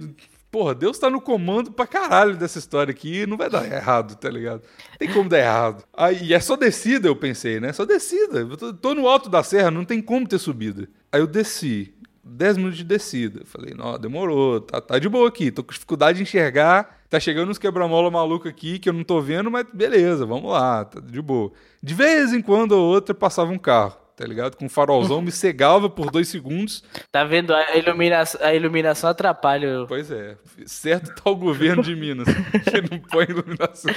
[0.49, 4.27] Porra, Deus tá no comando pra caralho dessa história aqui, não vai dar errado, tá
[4.27, 4.63] ligado?
[4.97, 5.83] Tem como dar errado.
[5.95, 7.71] Aí, é só descida, eu pensei, né?
[7.71, 8.39] Só descida.
[8.39, 10.89] Eu tô, tô no alto da serra, não tem como ter subida.
[11.11, 11.93] Aí eu desci.
[12.23, 13.41] 10 minutos de descida.
[13.45, 15.51] Falei, não, demorou, tá, tá de boa aqui.
[15.51, 16.99] Tô com dificuldade de enxergar.
[17.09, 20.85] Tá chegando uns quebra-mola maluco aqui que eu não tô vendo, mas beleza, vamos lá,
[20.85, 21.51] tá de boa.
[21.81, 24.57] De vez em quando ou outra passava um carro, tá ligado?
[24.57, 26.83] Com um farolzão, me cegava por dois segundos.
[27.09, 27.55] Tá vendo?
[27.55, 29.85] A iluminação, a iluminação atrapalha.
[29.87, 33.93] Pois é, certo tá o governo de Minas, que não põe iluminação.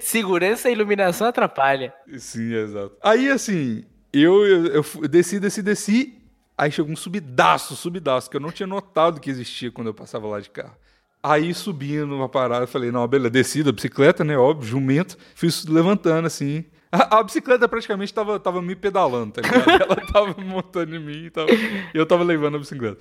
[0.00, 1.94] Segurança e iluminação atrapalha.
[2.18, 2.96] Sim, exato.
[3.00, 6.18] Aí, assim, eu, eu, eu desci, desci, desci.
[6.58, 10.26] Aí chegou um subidaço, subidaço, que eu não tinha notado que existia quando eu passava
[10.26, 10.74] lá de carro.
[11.22, 14.36] Aí subindo uma parada, eu falei, não, beleza, desci da bicicleta, né?
[14.36, 15.16] Óbvio, jumento.
[15.36, 16.64] Fui levantando assim.
[17.10, 19.70] A, a bicicleta praticamente tava, tava me pedalando, tá ligado?
[19.82, 21.48] Ela tava montando em mim e tava-
[21.94, 22.98] eu tava levando a bicicleta.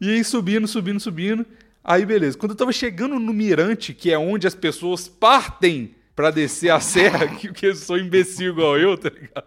[0.00, 1.44] E aí subindo, subindo, subindo.
[1.84, 2.36] Aí beleza.
[2.36, 6.80] Quando eu tava chegando no mirante, que é onde as pessoas partem pra descer a
[6.80, 9.44] serra, que, que eu sou imbecil igual eu, tá ligado?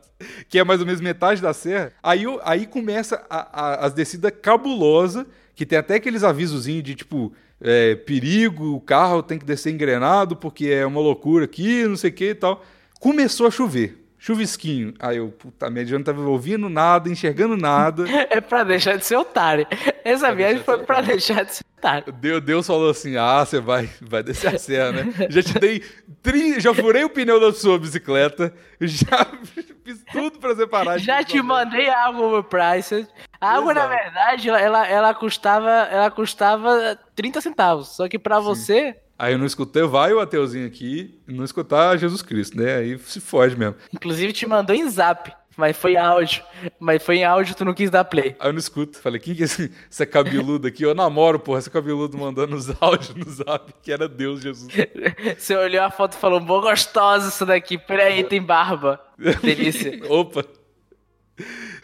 [0.47, 1.91] Que é mais ou menos metade da serra.
[2.01, 6.95] Aí, eu- aí começa a- a- as descidas cabulosas, que tem até aqueles avisozinhos de
[6.95, 7.33] tipo.
[7.62, 12.09] é, perigo, o carro tem que descer engrenado porque é uma loucura aqui, não sei
[12.09, 12.63] o que e tal.
[12.99, 13.95] Começou a chover.
[14.21, 14.93] Chuvisquinho.
[14.99, 18.03] Aí eu, puta eu não tava ouvindo nada, enxergando nada.
[18.29, 19.65] É pra deixar de ser otário.
[20.03, 22.12] Essa viagem foi pra deixar de ser otário.
[22.12, 25.13] Deus, Deus falou assim: ah, você vai, vai descer a serra, né?
[25.29, 25.79] Já te dei.
[26.21, 29.25] tri- Já furei o pneu da sua bicicleta, já
[29.85, 30.97] fiz tudo pra separar.
[30.99, 33.07] Já te mandei a água overpriced.
[33.39, 34.03] A água, na Exato.
[34.03, 37.95] verdade, ela, ela, custava, ela custava 30 centavos.
[37.95, 42.21] Só que pra você, Aí eu não escutei, vai o ateuzinho aqui, não escutar Jesus
[42.21, 42.77] Cristo, né?
[42.77, 43.75] Aí se foge mesmo.
[43.93, 45.34] inclusive, te mandou em zap.
[45.58, 46.41] Mas foi em áudio.
[46.79, 48.34] Mas foi em áudio, tu não quis dar play.
[48.39, 48.97] Aí eu não escuto.
[48.97, 50.84] Falei, quem que é esse, esse cabeludo aqui?
[50.84, 54.71] Eu namoro, porra, esse cabeludo mandando os áudios no zap, que era Deus, Jesus.
[55.38, 57.77] Você olhou a foto e falou, boa gostosa isso daqui.
[57.77, 59.01] Peraí, tem barba.
[59.43, 59.99] Delícia.
[60.08, 60.45] Opa!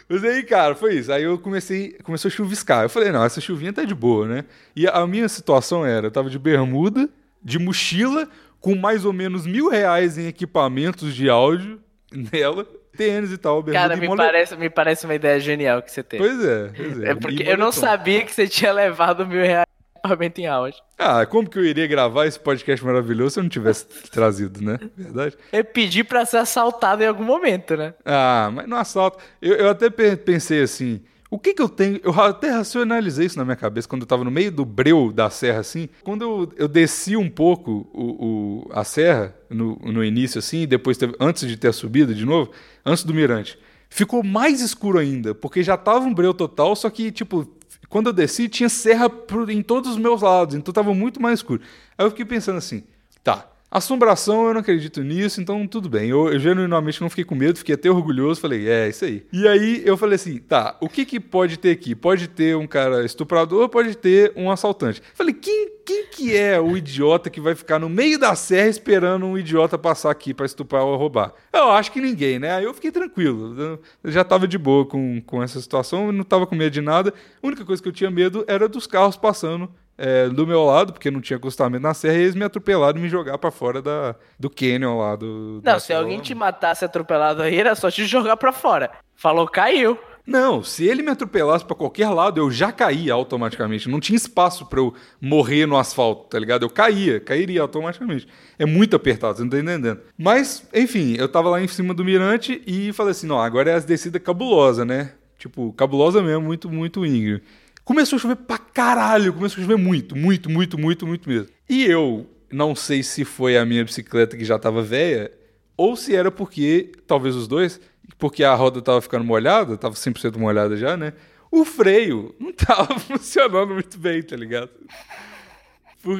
[0.07, 1.11] Mas aí, cara, foi isso.
[1.11, 2.83] Aí eu comecei, começou a chuviscar.
[2.83, 4.45] Eu falei, não, essa chuvinha tá de boa, né?
[4.73, 7.09] E a minha situação era, eu tava de bermuda,
[7.45, 8.27] de mochila,
[8.59, 11.79] com mais ou menos mil reais em equipamentos de áudio,
[12.11, 12.65] nela,
[12.97, 16.23] tênis e tal, Cara, me mole- parece, me parece uma ideia genial que você teve.
[16.23, 17.09] Pois é, pois é.
[17.11, 19.65] É porque eu não sabia que você tinha levado mil reais
[19.97, 20.79] equipamento em áudio.
[20.97, 24.79] Ah, como que eu iria gravar esse podcast maravilhoso se eu não tivesse trazido, né?
[24.97, 25.35] Verdade?
[25.51, 27.93] Eu pedi pra ser assaltado em algum momento, né?
[28.05, 29.17] Ah, mas não assalto.
[29.41, 31.99] Eu, eu até pe- pensei assim, o que que eu tenho...
[32.03, 35.29] Eu até racionalizei isso na minha cabeça quando eu tava no meio do breu da
[35.29, 35.89] serra, assim.
[36.03, 40.97] Quando eu, eu desci um pouco o, o- a serra, no, no início, assim, depois,
[40.97, 42.51] teve- antes de ter a subida de novo,
[42.85, 43.57] antes do mirante,
[43.89, 47.49] ficou mais escuro ainda, porque já tava um breu total, só que, tipo...
[47.89, 49.09] Quando eu desci, tinha serra
[49.49, 51.61] em todos os meus lados, então tava muito mais escuro.
[51.97, 52.83] Aí eu fiquei pensando assim,
[53.23, 56.09] tá, Assombração, eu não acredito nisso, então tudo bem.
[56.09, 59.25] Eu, eu genuinamente não fiquei com medo, fiquei até orgulhoso, falei, é, isso aí.
[59.33, 61.93] E aí eu falei assim, tá, o que que pode ter aqui?
[61.93, 65.01] Pode ter um cara estuprador, pode ter um assaltante.
[65.13, 69.25] Falei, quem, quem que é o idiota que vai ficar no meio da serra esperando
[69.25, 71.33] um idiota passar aqui pra estuprar ou roubar?
[71.51, 72.53] Eu acho que ninguém, né?
[72.55, 73.59] Aí eu fiquei tranquilo.
[73.59, 77.13] Eu- já tava de boa com, com essa situação, não tava com medo de nada.
[77.43, 80.93] A única coisa que eu tinha medo era dos carros passando é, do meu lado,
[80.93, 83.81] porque não tinha acostamento na serra, e eles me atropelaram e me jogar pra fora
[83.81, 85.15] da, do canyon lá.
[85.15, 88.91] Do, Não, se alguém te matasse atropelado aí, era só te jogar pra fora.
[89.15, 89.97] Falou, caiu.
[90.27, 93.87] Não, se ele me atropelasse pra qualquer lado, eu já caía automaticamente.
[93.87, 96.63] Não tinha espaço pra eu morrer no asfalto, tá ligado?
[96.63, 98.27] Eu caía, cairia automaticamente.
[98.57, 99.99] É muito apertado, você não tá entendendo.
[100.17, 103.75] Mas, enfim, eu tava lá em cima do mirante e falei assim: não, agora é
[103.75, 105.11] as descidas cabulosas, né?
[105.37, 107.43] Tipo, cabulosa mesmo, muito, muito íngreme.
[107.85, 111.49] Começou a chover pra caralho, começou a chover muito, muito, muito, muito, muito mesmo.
[111.69, 115.31] E eu não sei se foi a minha bicicleta que já tava velha,
[115.77, 117.79] ou se era porque, talvez os dois,
[118.17, 121.13] porque a roda tava ficando molhada, tava 100% molhada já, né?
[121.51, 124.71] O freio não tava funcionando muito bem, tá ligado?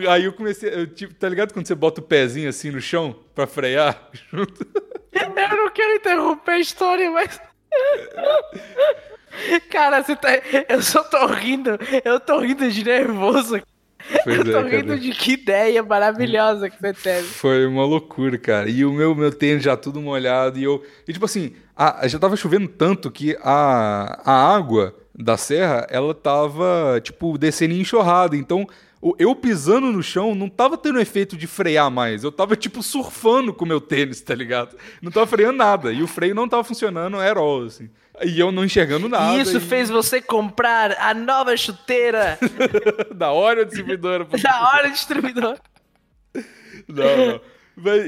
[0.08, 3.20] Aí eu comecei, eu, tipo, tá ligado quando você bota o pezinho assim no chão
[3.34, 4.12] pra frear?
[4.32, 4.68] junto?
[5.12, 7.42] Eu não quero interromper a história, mas.
[9.70, 10.30] Cara, você tá.
[10.70, 11.72] Eu só tô rindo.
[12.04, 13.62] Eu tô rindo de nervoso.
[14.24, 15.00] Pois eu tô é, rindo cara.
[15.00, 17.28] de que ideia maravilhosa que você teve.
[17.28, 18.70] Foi uma loucura, cara.
[18.70, 20.60] E o meu, meu tênis já tudo molhado.
[20.60, 20.84] E eu.
[21.08, 26.14] E tipo assim, a- já tava chovendo tanto que a, a água da serra, ela
[26.14, 28.36] tava, tipo, descendo enxurrada.
[28.36, 28.68] Então,
[29.18, 32.24] eu pisando no chão não tava tendo efeito de frear mais.
[32.24, 34.76] Eu tava, tipo, surfando com o meu tênis, tá ligado?
[35.02, 35.92] Não tava freando nada.
[35.92, 37.90] E o freio não tava funcionando at all, assim.
[38.24, 39.38] E eu não enxergando nada.
[39.38, 42.38] E isso e- fez você comprar a nova chuteira
[43.14, 44.26] da hora distribuidora.
[44.42, 45.58] da hora distribuidor.
[46.88, 47.42] Não, não.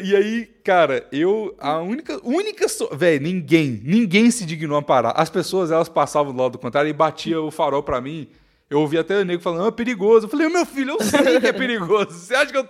[0.01, 1.55] E aí, cara, eu.
[1.59, 2.19] A única.
[2.23, 2.89] única so...
[2.93, 3.81] Véi, ninguém.
[3.83, 5.11] Ninguém se dignou a parar.
[5.11, 8.29] As pessoas, elas passavam do lado do contrário e batia o farol pra mim.
[8.69, 10.25] Eu ouvi até o nego falando, ah, é perigoso.
[10.25, 12.11] Eu falei, meu filho, eu sei que é perigoso.
[12.17, 12.67] Você acha que eu.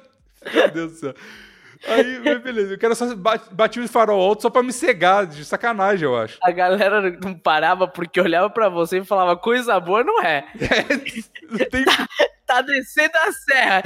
[0.53, 1.13] Meu Deus do céu.
[1.85, 2.73] Aí, beleza.
[2.73, 6.17] O cara só bate- batia o farol alto só pra me cegar, de sacanagem, eu
[6.17, 6.37] acho.
[6.41, 10.45] A galera não parava porque olhava pra você e falava, coisa boa não é.
[11.49, 11.85] Não tem
[12.45, 13.83] Tá descendo a serra,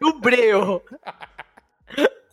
[0.00, 0.82] no breu.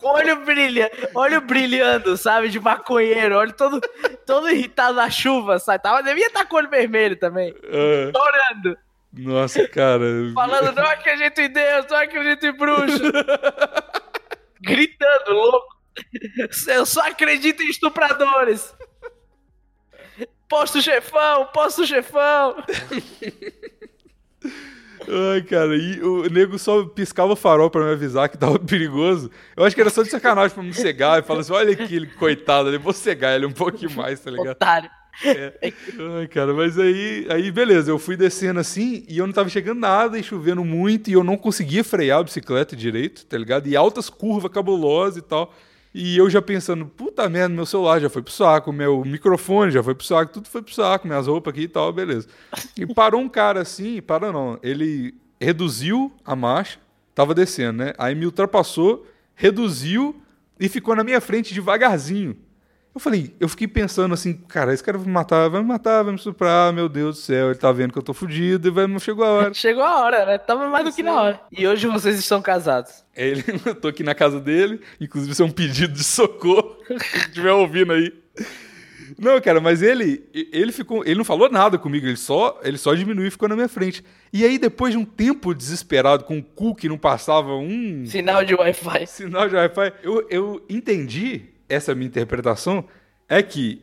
[0.02, 2.48] Olho brilha, olho brilhando, sabe?
[2.48, 3.80] De maconheiro, olho todo,
[4.26, 5.82] todo irritado na chuva, sabe?
[5.82, 7.54] Tava, devia estar com o olho vermelho também.
[8.14, 8.78] Chorando,
[9.12, 10.04] nossa, cara.
[10.34, 13.02] falando, não acredito em Deus, não acredito em bruxo.
[14.60, 15.76] Gritando, louco.
[16.66, 18.74] Eu só acredito em estupradores.
[20.48, 22.56] Posto chefão, posto chefão.
[25.08, 29.30] Ai, cara, e o nego só piscava o farol pra me avisar que tava perigoso.
[29.56, 32.06] Eu acho que era só de sacanagem pra me cegar e falar assim: olha aquele
[32.06, 34.56] coitado ali, vou cegar ele um pouquinho mais, tá ligado?
[34.56, 34.90] Otário.
[35.24, 35.72] É.
[36.18, 39.80] Ai, cara, mas aí, aí, beleza, eu fui descendo assim e eu não tava chegando
[39.80, 43.66] nada e chovendo muito e eu não conseguia frear a bicicleta direito, tá ligado?
[43.66, 45.54] E altas curvas cabulosas e tal.
[45.94, 49.82] E eu já pensando, puta merda, meu celular já foi pro saco, meu microfone já
[49.82, 52.28] foi pro saco, tudo foi pro saco, minhas roupas aqui e tal, beleza.
[52.76, 56.78] E parou um cara assim, parou não, ele reduziu a marcha,
[57.14, 57.94] tava descendo, né?
[57.96, 60.20] Aí me ultrapassou, reduziu
[60.60, 62.36] e ficou na minha frente devagarzinho.
[62.96, 66.02] Eu falei, eu fiquei pensando assim, cara, esse cara vai me matar, vai me matar,
[66.02, 68.70] vai me estuprar, meu Deus do céu, ele tá vendo que eu tô fudido e
[68.70, 69.52] vai, chegou a hora.
[69.52, 70.38] Chegou a hora, né?
[70.38, 71.40] Tava mais do que na hora.
[71.52, 73.04] E hoje vocês estão casados.
[73.14, 77.18] Ele, eu tô aqui na casa dele, inclusive isso é um pedido de socorro, se
[77.18, 78.14] estiver ouvindo aí.
[79.18, 82.94] Não, cara, mas ele, ele ficou, ele não falou nada comigo, ele só, ele só
[82.94, 84.02] diminuiu e ficou na minha frente.
[84.32, 88.42] E aí depois de um tempo desesperado com o cu que não passava um Sinal
[88.42, 89.06] de Wi-Fi.
[89.06, 92.84] sinal de Wi-Fi, eu, eu entendi essa minha interpretação
[93.28, 93.82] é que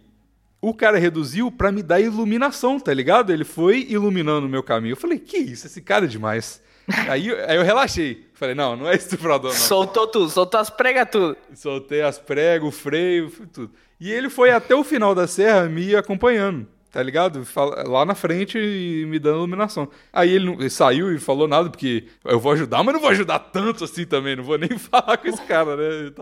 [0.61, 3.33] o cara reduziu pra me dar iluminação, tá ligado?
[3.33, 4.93] Ele foi iluminando o meu caminho.
[4.93, 6.61] Eu falei, que isso, esse cara é demais.
[7.07, 8.27] Aí, aí eu relaxei.
[8.33, 9.57] Falei, não, não é estuprador, não.
[9.57, 11.37] Soltou tudo, soltou as pregas tudo.
[11.55, 13.71] Soltei as pregas, o freio, tudo.
[13.97, 17.45] E ele foi até o final da serra me acompanhando, tá ligado?
[17.87, 19.89] Lá na frente e me dando iluminação.
[20.13, 23.39] Aí ele, ele saiu e falou nada, porque eu vou ajudar, mas não vou ajudar
[23.39, 26.13] tanto assim também, não vou nem falar com esse cara, né?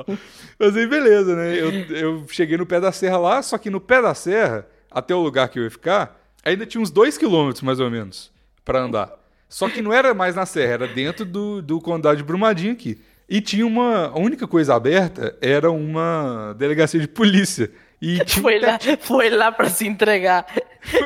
[0.57, 1.59] Mas aí, beleza, né?
[1.59, 5.13] Eu, eu cheguei no pé da serra lá, só que no pé da serra, até
[5.13, 8.31] o lugar que eu ia ficar, ainda tinha uns dois quilômetros, mais ou menos,
[8.63, 9.11] para andar.
[9.49, 12.97] Só que não era mais na serra, era dentro do, do condado de Brumadinho aqui.
[13.27, 14.07] E tinha uma.
[14.07, 17.69] A única coisa aberta era uma delegacia de polícia.
[18.01, 20.45] E foi, lá, foi lá pra se entregar.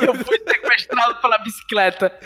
[0.02, 2.18] Eu fui sequestrado pela bicicleta.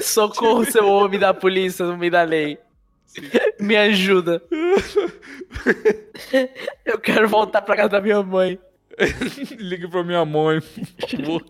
[0.00, 2.58] Socorro, seu homem da polícia, homem da lei.
[3.06, 3.22] Sim.
[3.60, 4.42] Me ajuda.
[6.84, 8.58] Eu quero voltar pra casa da minha mãe.
[9.58, 11.44] Ligue pra minha mãe, por favor.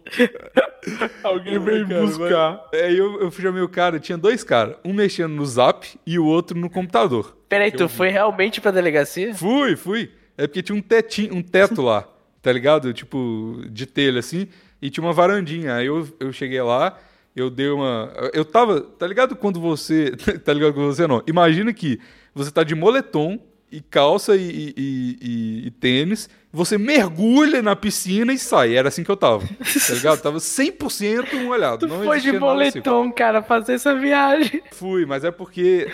[1.22, 2.60] Alguém vem buscar.
[2.74, 4.76] Aí eu, eu chamei o cara, tinha dois caras.
[4.84, 7.36] Um mexendo no zap e o outro no computador.
[7.48, 9.32] Peraí, tu foi realmente pra delegacia?
[9.34, 10.10] Fui, fui.
[10.36, 12.06] É porque tinha um, tetinho, um teto lá,
[12.42, 12.92] tá ligado?
[12.92, 14.48] Tipo, de telha assim.
[14.80, 15.76] E tinha uma varandinha.
[15.76, 16.98] Aí eu, eu cheguei lá,
[17.34, 18.12] eu dei uma.
[18.32, 18.80] Eu tava.
[18.80, 20.12] Tá ligado quando você.
[20.44, 21.22] tá ligado com você não?
[21.26, 21.98] Imagina que
[22.34, 28.32] você tá de moletom e calça e, e, e, e, tênis, você mergulha na piscina
[28.32, 28.74] e sai.
[28.74, 29.46] Era assim que eu tava.
[29.46, 30.22] Tá ligado?
[30.22, 31.86] Tava 100% molhado.
[31.86, 34.62] Tu não foi de boletom, cara, fazer essa viagem.
[34.72, 35.88] Fui, mas é porque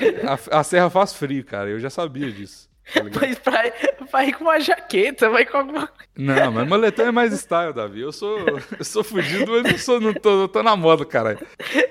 [0.51, 1.71] a, a serra faz frio, cara.
[1.71, 2.72] Eu já sabia disso.
[2.93, 7.33] Tá mas pra, ir com uma jaqueta, vai com alguma Não, mas moletom é mais
[7.33, 8.01] style, Davi.
[8.01, 8.39] Eu sou,
[8.79, 11.39] eu sou fugido, mas não, sou, não, tô, não tô na moda, cara.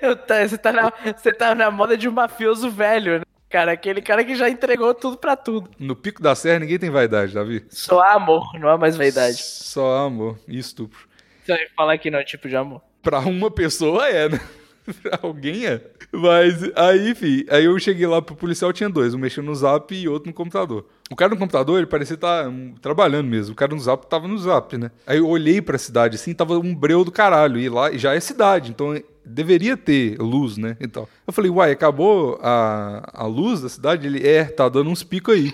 [0.01, 3.25] Eu, tá, você, tá na, você tá na moda de um mafioso velho, né?
[3.49, 5.69] Cara, aquele cara que já entregou tudo pra tudo.
[5.77, 7.65] No pico da serra ninguém tem vaidade, Davi.
[7.69, 9.41] Só há amor, não há mais vaidade.
[9.41, 11.07] Só há amor e estupro.
[11.43, 12.81] Você vai falar que não é tipo de amor?
[13.01, 14.39] Pra uma pessoa é, né?
[15.21, 15.81] alguém é.
[16.11, 19.93] Mas aí, enfim, aí eu cheguei lá pro policial, tinha dois, um mexendo no zap
[19.93, 20.85] e outro no computador.
[21.09, 23.53] O cara no computador, ele parecia estar tá, um, trabalhando mesmo.
[23.53, 24.91] O cara no zap tava no zap, né?
[25.05, 27.59] Aí eu olhei pra cidade assim, tava um breu do caralho.
[27.59, 30.77] E lá já é cidade, então deveria ter luz, né?
[30.79, 34.07] Então, eu falei, uai, acabou a, a luz da cidade?
[34.07, 35.51] Ele, é, tá dando uns picos aí.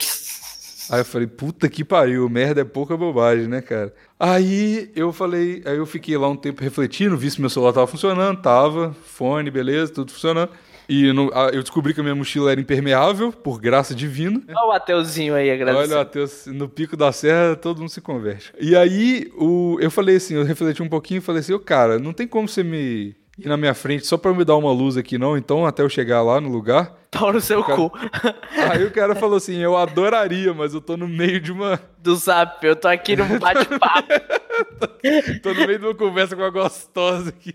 [0.89, 3.93] Aí eu falei, puta que pariu, merda é pouca bobagem, né, cara?
[4.20, 7.86] Aí eu falei, aí eu fiquei lá um tempo refletindo, vi se meu celular tava
[7.86, 10.51] funcionando, tava, fone, beleza, tudo funcionando.
[10.89, 14.41] E no, a, eu descobri que a minha mochila era impermeável, por graça divina.
[14.47, 15.93] Olha o ateuzinho aí, agradecendo.
[15.93, 18.53] Olha o ateu, no pico da serra todo mundo se converte.
[18.59, 21.99] E aí o, eu falei assim, eu refleti um pouquinho e falei assim, ô cara,
[21.99, 24.97] não tem como você me ir na minha frente só pra me dar uma luz
[24.97, 25.38] aqui, não?
[25.38, 26.97] Então, até eu chegar lá no lugar.
[27.11, 27.77] Pau no seu cara...
[27.77, 27.91] cu.
[28.71, 31.79] Aí o cara falou assim: eu adoraria, mas eu tô no meio de uma.
[31.99, 34.07] Do zap, eu tô aqui num bate-papo.
[35.43, 37.53] tô no meio de uma conversa com uma gostosa aqui.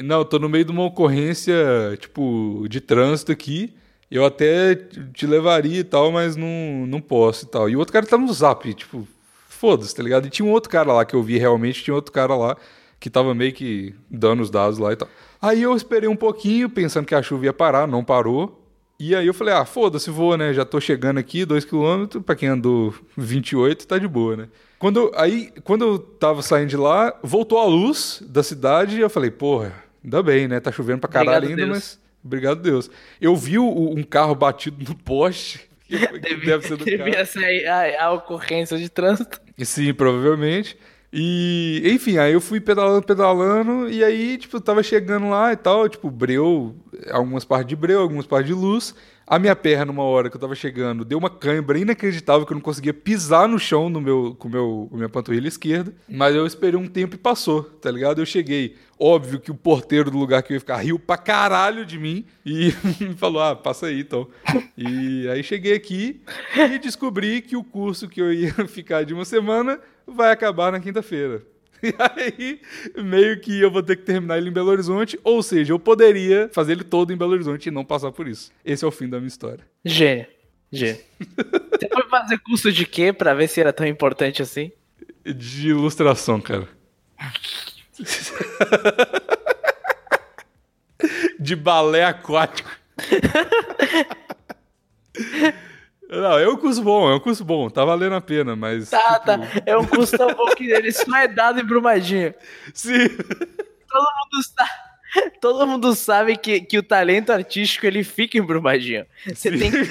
[0.00, 1.54] Não, eu tô no meio de uma ocorrência,
[1.98, 3.74] tipo, de trânsito aqui.
[4.10, 7.70] Eu até te levaria e tal, mas não, não posso e tal.
[7.70, 9.08] E o outro cara tá no zap, tipo,
[9.48, 10.26] foda-se, tá ligado?
[10.26, 12.58] E tinha um outro cara lá que eu vi realmente, tinha outro cara lá
[13.02, 15.08] que tava meio que dando os dados lá e tal.
[15.40, 18.64] Aí eu esperei um pouquinho, pensando que a chuva ia parar, não parou.
[18.96, 20.54] E aí eu falei, ah, foda-se, vou, né?
[20.54, 24.48] Já tô chegando aqui, 2km, pra quem andou 28, tá de boa, né?
[24.78, 29.10] Quando, aí, quando eu tava saindo de lá, voltou a luz da cidade e eu
[29.10, 29.74] falei, porra,
[30.04, 30.60] ainda bem, né?
[30.60, 31.76] Tá chovendo pra caralho Obrigado ainda, Deus.
[31.76, 32.02] mas.
[32.24, 32.88] Obrigado, Deus.
[33.20, 35.68] Eu vi o, um carro batido no poste.
[35.90, 37.26] Deve, deve ser do devia carro.
[37.26, 39.40] ser a, a ocorrência de trânsito.
[39.58, 40.78] Sim, provavelmente.
[41.12, 45.86] E, enfim, aí eu fui pedalando, pedalando, e aí, tipo, tava chegando lá e tal,
[45.88, 46.74] tipo, breu,
[47.10, 48.94] algumas partes de breu, algumas partes de luz.
[49.26, 52.56] A minha perna, numa hora que eu tava chegando, deu uma cãibra inacreditável que eu
[52.56, 55.94] não conseguia pisar no chão no meu, com, meu, com minha panturrilha esquerda.
[56.08, 58.20] Mas eu esperei um tempo e passou, tá ligado?
[58.20, 58.76] Eu cheguei.
[58.98, 62.24] Óbvio que o porteiro do lugar que eu ia ficar riu pra caralho de mim
[62.44, 62.72] e
[63.16, 64.28] falou: ah, passa aí então.
[64.76, 66.20] E aí cheguei aqui
[66.56, 70.80] e descobri que o curso que eu ia ficar de uma semana vai acabar na
[70.80, 71.51] quinta-feira.
[71.90, 72.60] E aí,
[73.02, 76.48] meio que eu vou ter que terminar ele em Belo Horizonte, ou seja, eu poderia
[76.52, 78.52] fazer ele todo em Belo Horizonte e não passar por isso.
[78.64, 79.66] Esse é o fim da minha história.
[79.84, 80.26] Gênio.
[80.70, 81.00] Gênio.
[81.18, 84.70] Você foi fazer curso de quê pra ver se era tão importante assim?
[85.24, 86.68] De ilustração, cara.
[91.38, 92.70] de balé aquático.
[96.12, 98.90] Não, é um curso bom, é um curso bom, tá valendo a pena, mas.
[98.90, 99.24] Tá, tipo...
[99.24, 99.62] tá.
[99.64, 102.34] É um curso tão bom que ele só é dado em Brumadinho.
[102.74, 103.08] Sim.
[103.88, 109.06] Todo mundo sabe, todo mundo sabe que, que o talento artístico ele fica em Brumadinho.
[109.26, 109.58] Você Sim.
[109.58, 109.90] tem que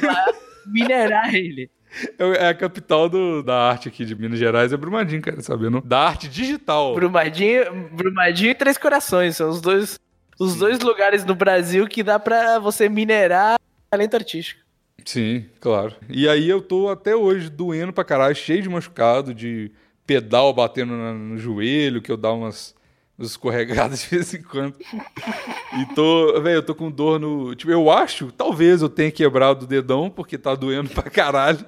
[0.68, 1.72] minerar ele.
[2.18, 5.82] É, é a capital do, da arte aqui de Minas Gerais, é Brumadinho, cara, sabendo?
[5.82, 6.94] Da arte digital.
[6.94, 10.00] Brumadinho, Brumadinho e Três Corações, são os dois
[10.40, 13.60] os dois lugares no Brasil que dá pra você minerar
[13.92, 14.61] talento artístico.
[15.06, 15.96] Sim, claro.
[16.10, 19.72] E aí eu tô até hoje doendo pra caralho, cheio de machucado, de
[20.06, 22.76] pedal batendo na- no joelho, que eu dá umas,
[23.18, 24.76] umas escorregadas de vez em quando.
[25.80, 27.56] E tô, velho, eu tô com dor no.
[27.56, 31.66] Tipo, eu acho, talvez eu tenha quebrado o dedão, porque tá doendo pra caralho.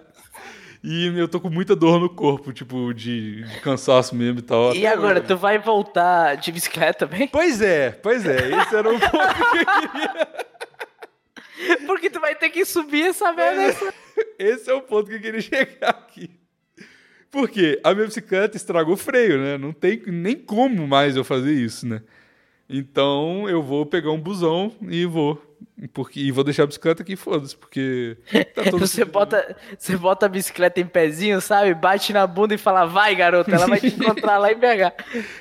[0.86, 4.76] E eu tô com muita dor no corpo, tipo, de, de cansaço mesmo e tal.
[4.76, 7.30] E agora, tu vai voltar de bicicleta também?
[7.30, 8.50] Pois é, pois é.
[8.60, 10.28] Esse era o ponto que eu queria.
[11.86, 13.94] Porque tu vai ter que subir essa merda.
[14.38, 16.30] Esse é o ponto que eu queria chegar aqui.
[17.32, 19.58] Porque a minha bicicleta estragou o freio, né?
[19.58, 22.02] Não tem nem como mais eu fazer isso, né?
[22.70, 25.42] Então eu vou pegar um busão e vou.
[25.94, 28.18] Porque, e vou deixar a bicicleta aqui, foda-se, porque.
[28.54, 31.74] Tá todo Você bota, você bota a bicicleta em pezinho, sabe?
[31.74, 33.52] Bate na bunda e fala, vai, garota.
[33.52, 34.94] Ela vai te encontrar lá em BH.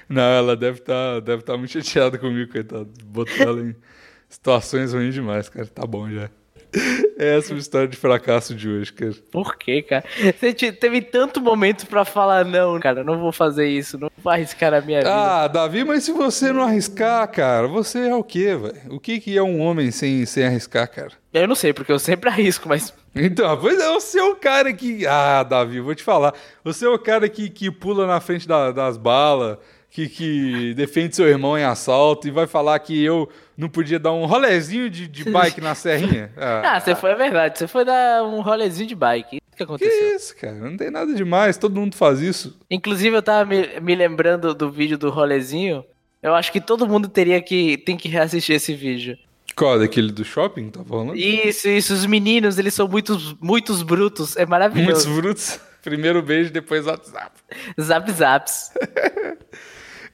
[0.09, 2.91] Não, ela deve estar deve tá muito chateada comigo, coitado.
[3.05, 3.77] Botar ela em
[4.33, 5.67] situações ruins demais, cara.
[5.67, 6.29] Tá bom já.
[7.19, 9.13] Essa é a história de fracasso de hoje, cara.
[9.31, 10.03] Por quê, cara?
[10.39, 14.33] Você te- teve tanto momento pra falar, não, cara, não vou fazer isso, não vou
[14.33, 15.13] arriscar a minha vida.
[15.15, 18.81] Ah, Davi, mas se você não arriscar, cara, você é o quê, velho?
[18.95, 21.11] O que, que é um homem sem, sem arriscar, cara?
[21.33, 22.93] Eu não sei, porque eu sempre arrisco, mas.
[23.15, 25.07] Então, pois é, você é o cara que.
[25.07, 26.33] Ah, Davi, vou te falar.
[26.65, 29.59] Você é o cara que, que pula na frente da- das balas,
[29.93, 34.11] que, que defende seu irmão em assalto e vai falar que eu não podia dar
[34.13, 36.33] um rolezinho de, de bike na serrinha.
[36.37, 39.37] Ah, você foi, é verdade, você foi dar um rolezinho de bike.
[39.37, 40.17] Isso que que aconteceu.
[40.17, 40.55] isso, cara?
[40.55, 42.59] Não tem nada demais, todo mundo faz isso.
[42.71, 45.85] Inclusive, eu tava me, me lembrando do vídeo do rolezinho.
[46.23, 47.77] Eu acho que todo mundo teria que.
[47.77, 49.19] tem que reassistir esse vídeo.
[49.55, 49.79] Qual?
[49.79, 50.71] Daquele do shopping?
[50.71, 51.15] Tá falando?
[51.15, 54.37] Isso, isso, os meninos, eles são muitos, muitos brutos.
[54.37, 55.15] É Muitos maravilhoso.
[55.15, 55.61] brutos.
[55.83, 57.33] Primeiro beijo, depois WhatsApp.
[57.81, 58.71] Zap zaps.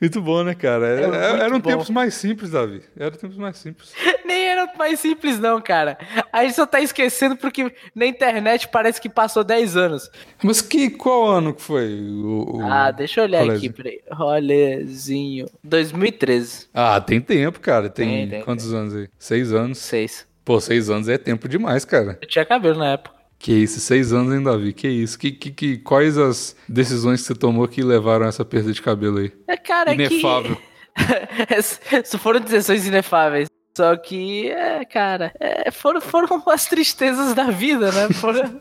[0.00, 0.86] Muito bom, né, cara?
[0.86, 1.70] É Era- muito eram bom.
[1.70, 2.82] tempos mais simples, Davi.
[2.96, 3.92] Eram tempos mais simples.
[4.24, 5.98] Nem era mais simples, não, cara.
[6.32, 10.10] A gente só tá esquecendo porque na internet parece que passou 10 anos.
[10.42, 11.92] Mas que, qual ano que foi?
[12.00, 13.70] O, o Ah, deixa eu olhar rolezinho?
[13.72, 14.00] aqui, peraí.
[14.10, 15.46] Rolezinho.
[15.64, 16.68] 2013.
[16.72, 17.88] Ah, tem tempo, cara.
[17.88, 19.08] Tem, Tem, tem, quantos anos aí?
[19.18, 19.78] Seis anos.
[19.78, 20.26] 6.
[20.44, 22.18] Pô, seis anos é tempo demais, cara.
[22.22, 23.17] Eu tinha cabelo na época.
[23.38, 24.72] Que isso, seis anos, hein, Davi?
[24.72, 25.18] Que isso?
[25.18, 28.82] Que, que, que, quais as decisões que você tomou que levaram a essa perda de
[28.82, 29.32] cabelo aí?
[29.46, 30.58] É, cara, Inefável.
[31.48, 31.80] que.
[32.04, 33.48] Isso foram decisões inefáveis.
[33.78, 38.08] Só que, é, cara, é, foram, foram as tristezas da vida, né?
[38.12, 38.60] Foram...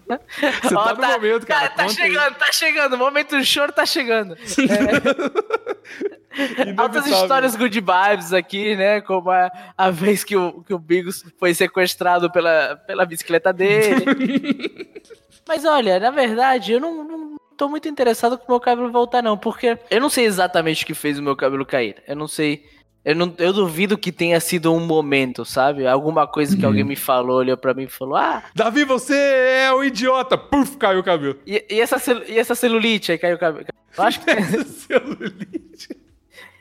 [0.61, 1.89] Você tá no momento, cara, Tá, aí.
[1.89, 2.93] chegando, tá chegando.
[2.93, 4.37] O momento do choro tá chegando.
[6.77, 7.23] Altas Inevitável.
[7.23, 9.01] histórias good vibes aqui, né?
[9.01, 14.05] Como a, a vez que o, que o Bigos foi sequestrado pela, pela bicicleta dele.
[15.47, 19.23] Mas olha, na verdade, eu não, não tô muito interessado com o meu cabelo voltar,
[19.23, 19.35] não.
[19.35, 21.95] Porque eu não sei exatamente o que fez o meu cabelo cair.
[22.07, 22.63] Eu não sei.
[23.05, 25.87] Eu, não, eu duvido que tenha sido um momento, sabe?
[25.87, 29.71] Alguma coisa que alguém me falou, olhou pra mim e falou: Ah, Davi, você é
[29.73, 30.37] o idiota!
[30.37, 31.39] Puf, caiu o cabelo.
[31.45, 31.95] e, e essa,
[32.27, 33.13] e essa celulite?
[33.13, 33.65] Aí caiu o cabelo.
[33.97, 34.25] Eu acho que
[34.65, 35.97] Celulite.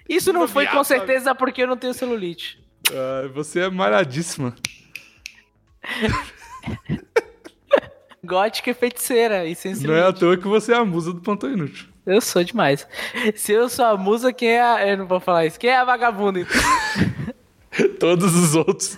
[0.09, 2.61] isso não foi com certeza porque eu não tenho celulite.
[2.93, 4.55] Ah, você é malhadíssima.
[8.25, 11.21] Gótica e feiticeira e sem Não é à toa que você é a musa do
[11.21, 11.87] Plantão Inútil.
[12.07, 12.87] Eu sou demais.
[13.35, 14.87] Se eu sou a musa, quem é a...
[14.87, 15.59] Eu não vou falar isso.
[15.59, 16.61] Quem é a vagabunda, então?
[17.99, 18.97] Todos os outros.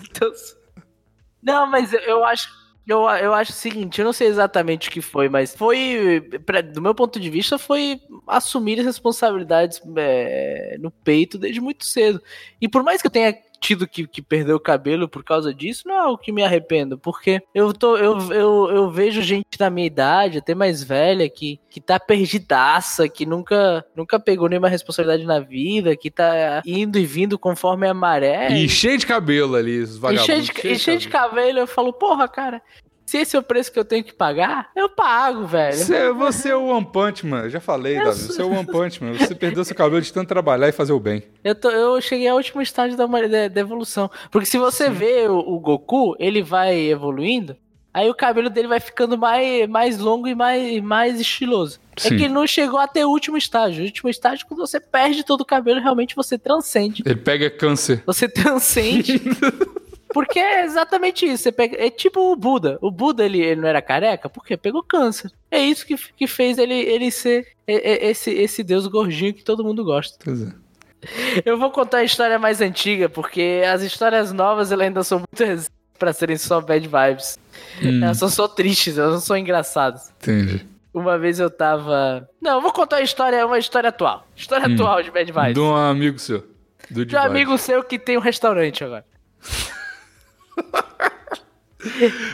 [1.41, 2.47] Não, mas eu- eu acho...
[2.87, 6.61] Eu, eu acho o seguinte, eu não sei exatamente o que foi, mas foi, pra-
[6.61, 12.19] do meu ponto de vista, foi assumir as responsabilidades é, no peito desde muito cedo.
[12.59, 15.83] E por mais que eu tenha tido que, que perder o cabelo por causa disso,
[15.85, 19.69] não é o que me arrependo, porque eu, tô, eu, eu, eu vejo gente da
[19.69, 25.25] minha idade, até mais velha, que, que tá perdidaça, que nunca, nunca pegou nenhuma responsabilidade
[25.25, 28.51] na vida, que tá indo e vindo conforme a maré.
[28.51, 30.25] E cheio de cabelo ali, os E vagabundos.
[30.25, 32.61] cheio de, e cheio de cabelo, eu falo, porra, cara,
[33.09, 35.75] se esse é o preço que eu tenho que pagar, eu pago, velho.
[35.77, 38.19] Você, você é o One Punch Man, eu já falei, Eu Davi.
[38.19, 39.13] sou- Você é o One Punch Man.
[39.13, 41.23] Você perdeu seu cabelo de tanto trabalhar e fazer o bem.
[41.43, 44.11] Eu, tô- eu cheguei ao último estágio da, da- da evolução.
[44.29, 47.57] Porque se você vê o, o Goku, ele vai evoluindo,
[47.91, 51.79] aí o cabelo dele vai ficando mais, mais longo e mais, mais estiloso.
[51.97, 52.07] Sim.
[52.13, 53.81] É que ele não chegou até o último estágio.
[53.81, 57.01] O último estágio, quando você perde todo o cabelo, realmente você transcende.
[57.05, 58.03] Ele pega câncer.
[58.05, 59.19] Você transcende.
[60.13, 61.43] Porque é exatamente isso.
[61.43, 62.77] Você pega, é tipo o Buda.
[62.81, 65.31] O Buda ele, ele não era careca porque pegou câncer.
[65.51, 69.83] É isso que, que fez ele, ele ser esse, esse deus gordinho que todo mundo
[69.83, 70.17] gosta.
[70.23, 70.51] Pois é.
[71.45, 75.43] Eu vou contar a história mais antiga, porque as histórias novas elas ainda são muito
[75.43, 77.37] resistentes pra serem só bad vibes.
[77.81, 80.11] Hum, Elas são só tristes, elas não são engraçadas.
[80.21, 80.65] entendi.
[80.93, 82.27] Uma vez eu tava.
[82.41, 84.25] Não, eu vou contar a história, uma história atual.
[84.35, 84.73] História Hum.
[84.73, 85.53] atual de bad vibes.
[85.53, 86.45] De um amigo seu.
[86.89, 89.05] Do De um amigo seu que tem um restaurante agora.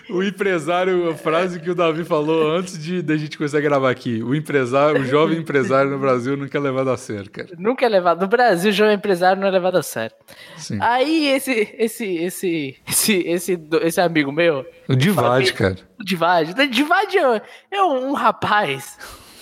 [0.10, 3.92] O empresário, a frase que o Davi falou antes de da gente começar a gravar
[3.92, 4.24] aqui.
[4.24, 7.50] O empresário, o jovem empresário no Brasil nunca é levado a sério, cara.
[7.58, 8.22] Nunca é levado.
[8.22, 10.16] No Brasil, o jovem empresário não é levado a sério.
[10.58, 10.80] Sim.
[10.82, 15.78] Aí esse, esse, esse, esse, esse, esse amigo meu, O Divide, cara.
[16.00, 18.98] o Divide é, é um, um rapaz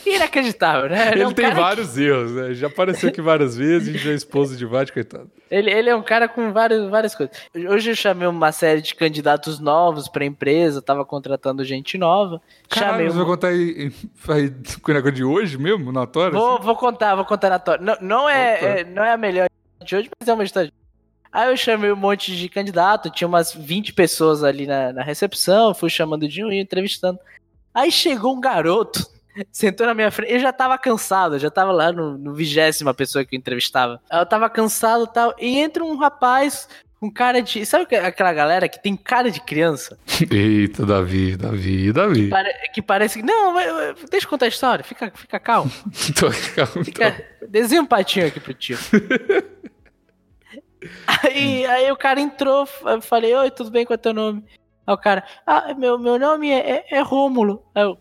[0.05, 1.11] inacreditável, né?
[1.11, 2.53] Ele, é um tem vários erros, né?
[2.53, 5.29] Já apareceu aqui várias vezes, a gente já expôs o Divide, coitado.
[5.49, 7.35] Ele, ele é um cara com várias, várias coisas.
[7.55, 12.41] Hoje eu chamei uma série de candidatos novos pra empresa, tava contratando gente nova.
[12.69, 13.27] Caralho, chamei você vai um...
[13.27, 13.91] contar aí,
[14.29, 16.31] aí com o negócio de hoje mesmo, na tora?
[16.31, 17.77] vou, vou contar, vou contar na tua.
[17.77, 18.65] Não, não, é, Opa.
[18.65, 19.47] é- não é a melhor
[19.83, 20.71] de hoje, mas é uma história.
[21.31, 25.73] Aí eu chamei um monte de candidato, tinha umas 20 pessoas ali na, na recepção,
[25.73, 27.19] fui chamando de um e entrevistando.
[27.73, 29.03] Aí chegou um garoto,
[29.51, 33.35] sentou na minha frente, eu já tava cansado, já tava lá no, vigésima pessoa que
[33.35, 34.01] eu entrevistava.
[34.11, 36.67] Eu tava cansado e tal, e entra um rapaz
[36.99, 37.65] com cara de.
[37.65, 39.97] Sabe que- aquela galera que tem cara de criança?
[40.31, 42.29] Eita, Davi, Davi, Davi.
[42.29, 43.25] Pare- Que parece que.
[43.25, 43.53] Não,
[44.09, 45.71] deixa eu contar a história, fica, fica calmo.
[46.17, 48.77] Tô, calma, Fica, desenha um patinho aqui pro tio.
[51.23, 54.43] aí, aí o cara entrou, eu falei, oi, tudo bem, qual é teu nome?
[54.85, 57.65] Aí o cara, ah, meu, meu nome é, é, é Rômulo.
[57.73, 57.97] Aí eu,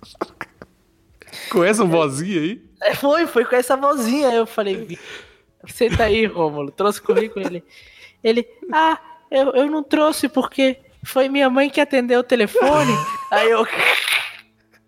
[1.50, 2.62] Com essa vozinha aí?
[2.82, 4.28] "É, foi, foi com essa vozinha.
[4.28, 4.98] Aí eu falei,
[5.68, 7.64] senta aí, Rômulo, trouxe comigo ele.
[8.22, 8.98] Ele, ah,
[9.30, 12.92] eu, eu não trouxe porque foi minha mãe que atendeu o telefone.
[13.30, 13.66] Aí eu,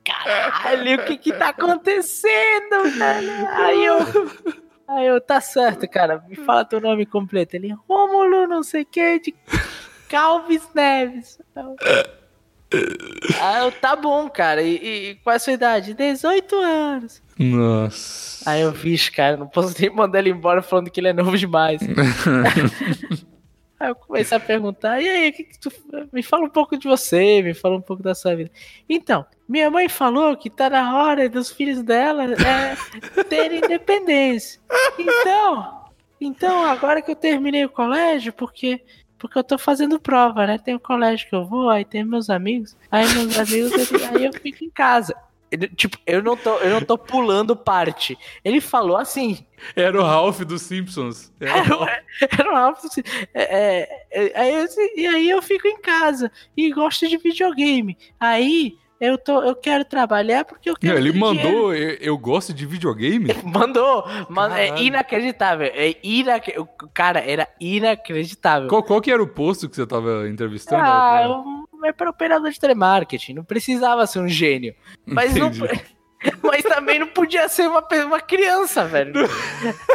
[0.04, 3.48] caralho, o que que tá acontecendo, velho?
[3.50, 3.98] Aí eu,
[4.88, 7.56] aí eu, tá certo, cara, me fala teu nome completo.
[7.56, 9.34] Ele, Rômulo, não sei o que, de
[10.08, 11.38] Calves Neves.
[11.56, 11.64] Aí
[13.40, 14.74] Aí eu, tá bom, cara, e,
[15.10, 15.94] e qual é a sua idade?
[15.94, 17.22] 18 anos.
[17.38, 18.50] Nossa.
[18.50, 21.36] Aí eu, vixe, cara, não posso nem mandar ele embora falando que ele é novo
[21.36, 21.80] demais.
[23.78, 25.70] Aí eu comecei a perguntar, e aí, que que tu...
[26.12, 28.50] me fala um pouco de você, me fala um pouco da sua vida.
[28.88, 34.60] Então, minha mãe falou que tá na hora dos filhos dela é, terem independência.
[34.96, 35.84] Então,
[36.20, 38.80] então, agora que eu terminei o colégio, porque
[39.24, 40.58] porque eu tô fazendo prova, né?
[40.58, 43.72] Tem o colégio que eu vou, aí tem meus amigos, aí meus amigos,
[44.12, 45.14] aí eu fico em casa.
[45.50, 48.18] Ele- Tipo, eu não tô, eu não tô pulando parte.
[48.44, 51.32] Ele falou assim, Era o Ralph dos Simpsons.
[51.40, 52.76] Era o era, Ralph.
[52.76, 53.02] álbum assim,
[53.32, 54.66] é, é, é, aí eu,
[54.96, 57.96] e aí eu fico em casa e gosto de videogame.
[58.20, 61.36] Aí eu tô, eu quero trabalhar porque eu quero Não, ele dinheiro.
[61.36, 63.28] mandou, eu, eu gosto de videogame?
[63.44, 65.70] Mandou, mano, é inacreditável.
[65.74, 66.52] É inac...
[66.94, 68.68] Cara era inacreditável.
[68.68, 70.82] Qual, qual que era o posto que você tava entrevistando?
[70.82, 73.34] Ah, pra- um- é para operador de telemarketing.
[73.34, 74.74] Não precisava ser um gênio.
[75.04, 75.50] Mas, não,
[76.42, 79.12] mas também não podia ser uma, uma criança, velho.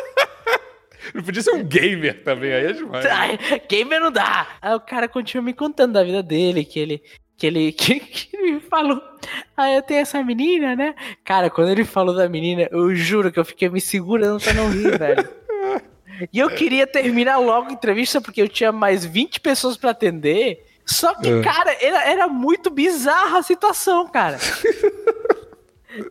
[1.14, 3.06] Não podia ser um gamer também, aí é demais.
[3.06, 4.48] Ai, Gamer não dá.
[4.62, 7.02] Aí o cara continua me contando da vida dele, que ele.
[7.40, 9.02] Que ele, que, que ele falou.
[9.56, 10.94] Ah, eu tenho essa menina, né?
[11.24, 14.70] Cara, quando ele falou da menina, eu juro que eu fiquei me segurando pra não
[14.70, 15.30] rir, velho.
[16.34, 20.66] E eu queria terminar logo a entrevista porque eu tinha mais 20 pessoas pra atender.
[20.86, 21.42] Só que, É.
[21.42, 24.38] cara, era, era muito bizarra a situação, cara.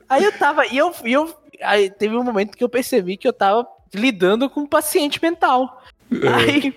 [0.08, 0.66] Aí eu tava.
[0.66, 1.34] E eu, e eu.
[1.62, 5.82] Aí teve um momento que eu percebi que eu tava lidando com um paciente mental.
[6.34, 6.74] Aí.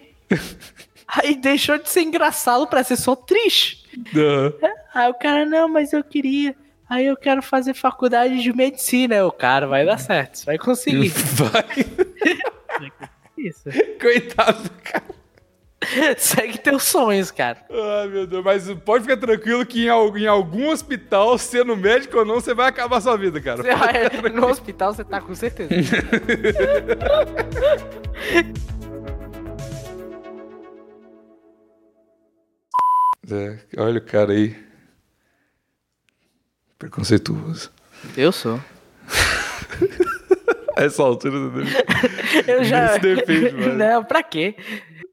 [1.08, 3.81] Aí deixou de ser engraçado pra ser só triste.
[4.16, 4.54] Aham.
[4.94, 6.56] Aí o cara, não, mas eu queria.
[6.90, 9.16] Aí eu quero fazer faculdade de medicina.
[9.16, 11.10] Aí o cara, vai dar certo, você vai conseguir.
[11.36, 11.86] Vai.
[13.38, 13.64] Isso.
[14.00, 15.22] Coitado, cara.
[16.18, 17.58] Segue teus sonhos, cara.
[17.72, 18.44] Ai, meu Deus.
[18.44, 22.54] Mas pode ficar tranquilo que em, al- em algum hospital, sendo médico ou não, você
[22.54, 23.64] vai acabar a sua vida, cara.
[23.64, 25.70] Você vai no hospital, você tá com certeza.
[33.30, 34.56] É, olha o cara aí.
[36.80, 37.72] Preconceituoso.
[38.18, 38.60] Eu sou.
[40.78, 41.62] Essa altura do
[42.48, 42.94] Eu já.
[42.94, 43.52] se defende.
[43.74, 44.56] Não, pra quê?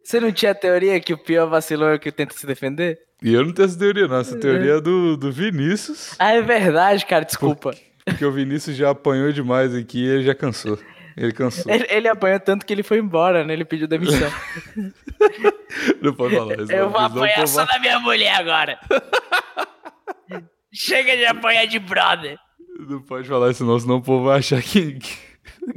[0.02, 2.98] Você não tinha a teoria que o pior vacilão é o que tenta se defender?
[3.22, 4.20] E eu não tenho essa teoria, não.
[4.20, 6.14] Essa teoria é do, do Vinícius.
[6.18, 7.74] Ah, é verdade, cara, desculpa.
[8.04, 10.78] Porque o Vinícius já apanhou demais aqui e ele já cansou.
[11.18, 11.72] Ele cansou.
[11.72, 13.52] Ele, ele apanhou tanto que ele foi embora, né?
[13.52, 14.30] Ele pediu demissão.
[16.00, 16.70] Não pode falar isso.
[16.72, 18.78] Eu não, vou apanhar povo só vai- da minha mulher agora.
[20.72, 22.38] Chega de apanhar de brother.
[22.78, 25.18] Não pode falar isso, não, senão o povo vai achar que, que,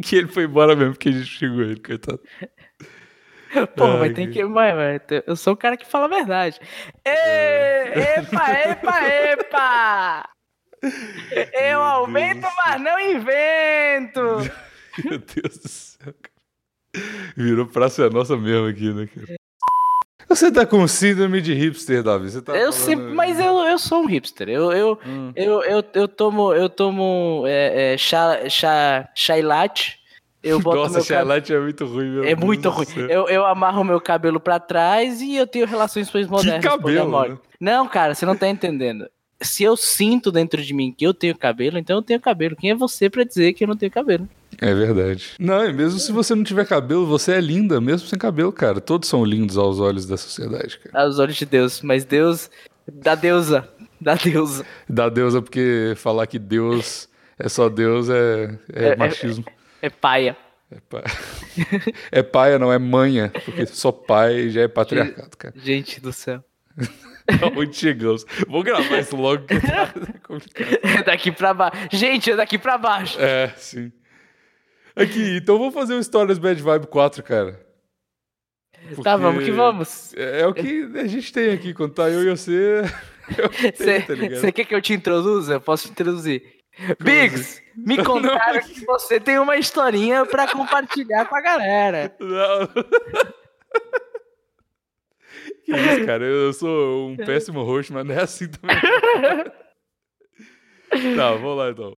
[0.03, 2.21] que ele foi embora mesmo, porque a gente xingou ele, coitado.
[3.75, 4.43] Pô, Ai, mas tem que-.
[4.43, 6.59] Mas, mas, eu sou o cara que fala a verdade.
[7.03, 10.29] Ê, epa, epa, epa!
[11.53, 14.21] Eu aumento, mas não invento!
[15.05, 17.05] Meu Deus do céu, cara.
[17.37, 19.35] Virou praça nossa mesmo aqui, né, cara?
[20.27, 22.29] Você tá com síndrome de hipster, Davi.
[22.31, 24.47] Você tá eu falando- sempre, mas eu, eu sou um hipster.
[24.49, 25.31] Eu, eu, Hum.
[25.35, 29.99] eu, eu, eu tomo, eu tomo é, é, chá, chá, chai latte.
[30.43, 31.17] Eu boto Nossa, meu cabelo.
[31.19, 32.85] Charlotte é muito ruim, meu É Deus muito ruim.
[33.09, 36.63] Eu, eu amarro meu cabelo pra trás e eu tenho relações modernas.
[36.63, 37.37] cabelo, poliamóricas.
[37.37, 37.43] né?
[37.59, 39.07] Não, cara, você não tá entendendo.
[39.41, 42.55] Se eu sinto dentro de mim que eu tenho cabelo, então eu tenho cabelo.
[42.55, 44.27] Quem é você pra dizer que eu não tenho cabelo?
[44.61, 45.31] É verdade.
[45.39, 48.79] Não, e mesmo se você não tiver cabelo, você é linda, mesmo sem cabelo, cara.
[48.79, 51.03] Todos são lindos aos olhos da sociedade, cara.
[51.03, 51.81] Aos olhos de Deus.
[51.81, 52.49] Mas Deus.
[52.87, 53.67] Da deusa.
[53.99, 54.65] Da deusa.
[54.87, 57.09] Da deusa, porque falar que Deus
[57.39, 59.43] é só Deus é, é, É- é- machismo.
[59.81, 60.37] É paia.
[60.71, 61.03] É, pa...
[62.11, 65.53] é paia, não é manha, porque só pai já é patriarcado, cara.
[65.57, 66.43] Gente do céu.
[67.57, 68.25] Onde chegamos?
[68.47, 69.93] Vou gravar isso logo que tá
[70.23, 70.79] complicado.
[70.83, 71.77] É daqui pra baixo.
[71.91, 73.17] Gente, é daqui pra baixo.
[73.19, 73.91] É, sim.
[75.01, 77.65] Aqui, então vamos fazer o Stories Bad Vibe 4, cara.
[79.03, 80.13] Tá, vamos que vamos.
[80.15, 82.81] É, é o que a gente tem aqui, quando tá eu e você.
[83.37, 84.13] é que tem, tá?
[84.15, 85.53] Você quer que eu te introduza?
[85.53, 86.43] Eu posso te introduzir.
[86.99, 88.61] Biggs, me Não, contaram não.
[88.61, 92.15] que você tem uma historinha pra compartilhar com a galera.
[92.19, 92.69] Não.
[95.63, 96.25] Que isso, cara?
[96.25, 98.75] Eu sou um péssimo host, mas não é assim também.
[101.15, 101.95] tá, vamos lá então.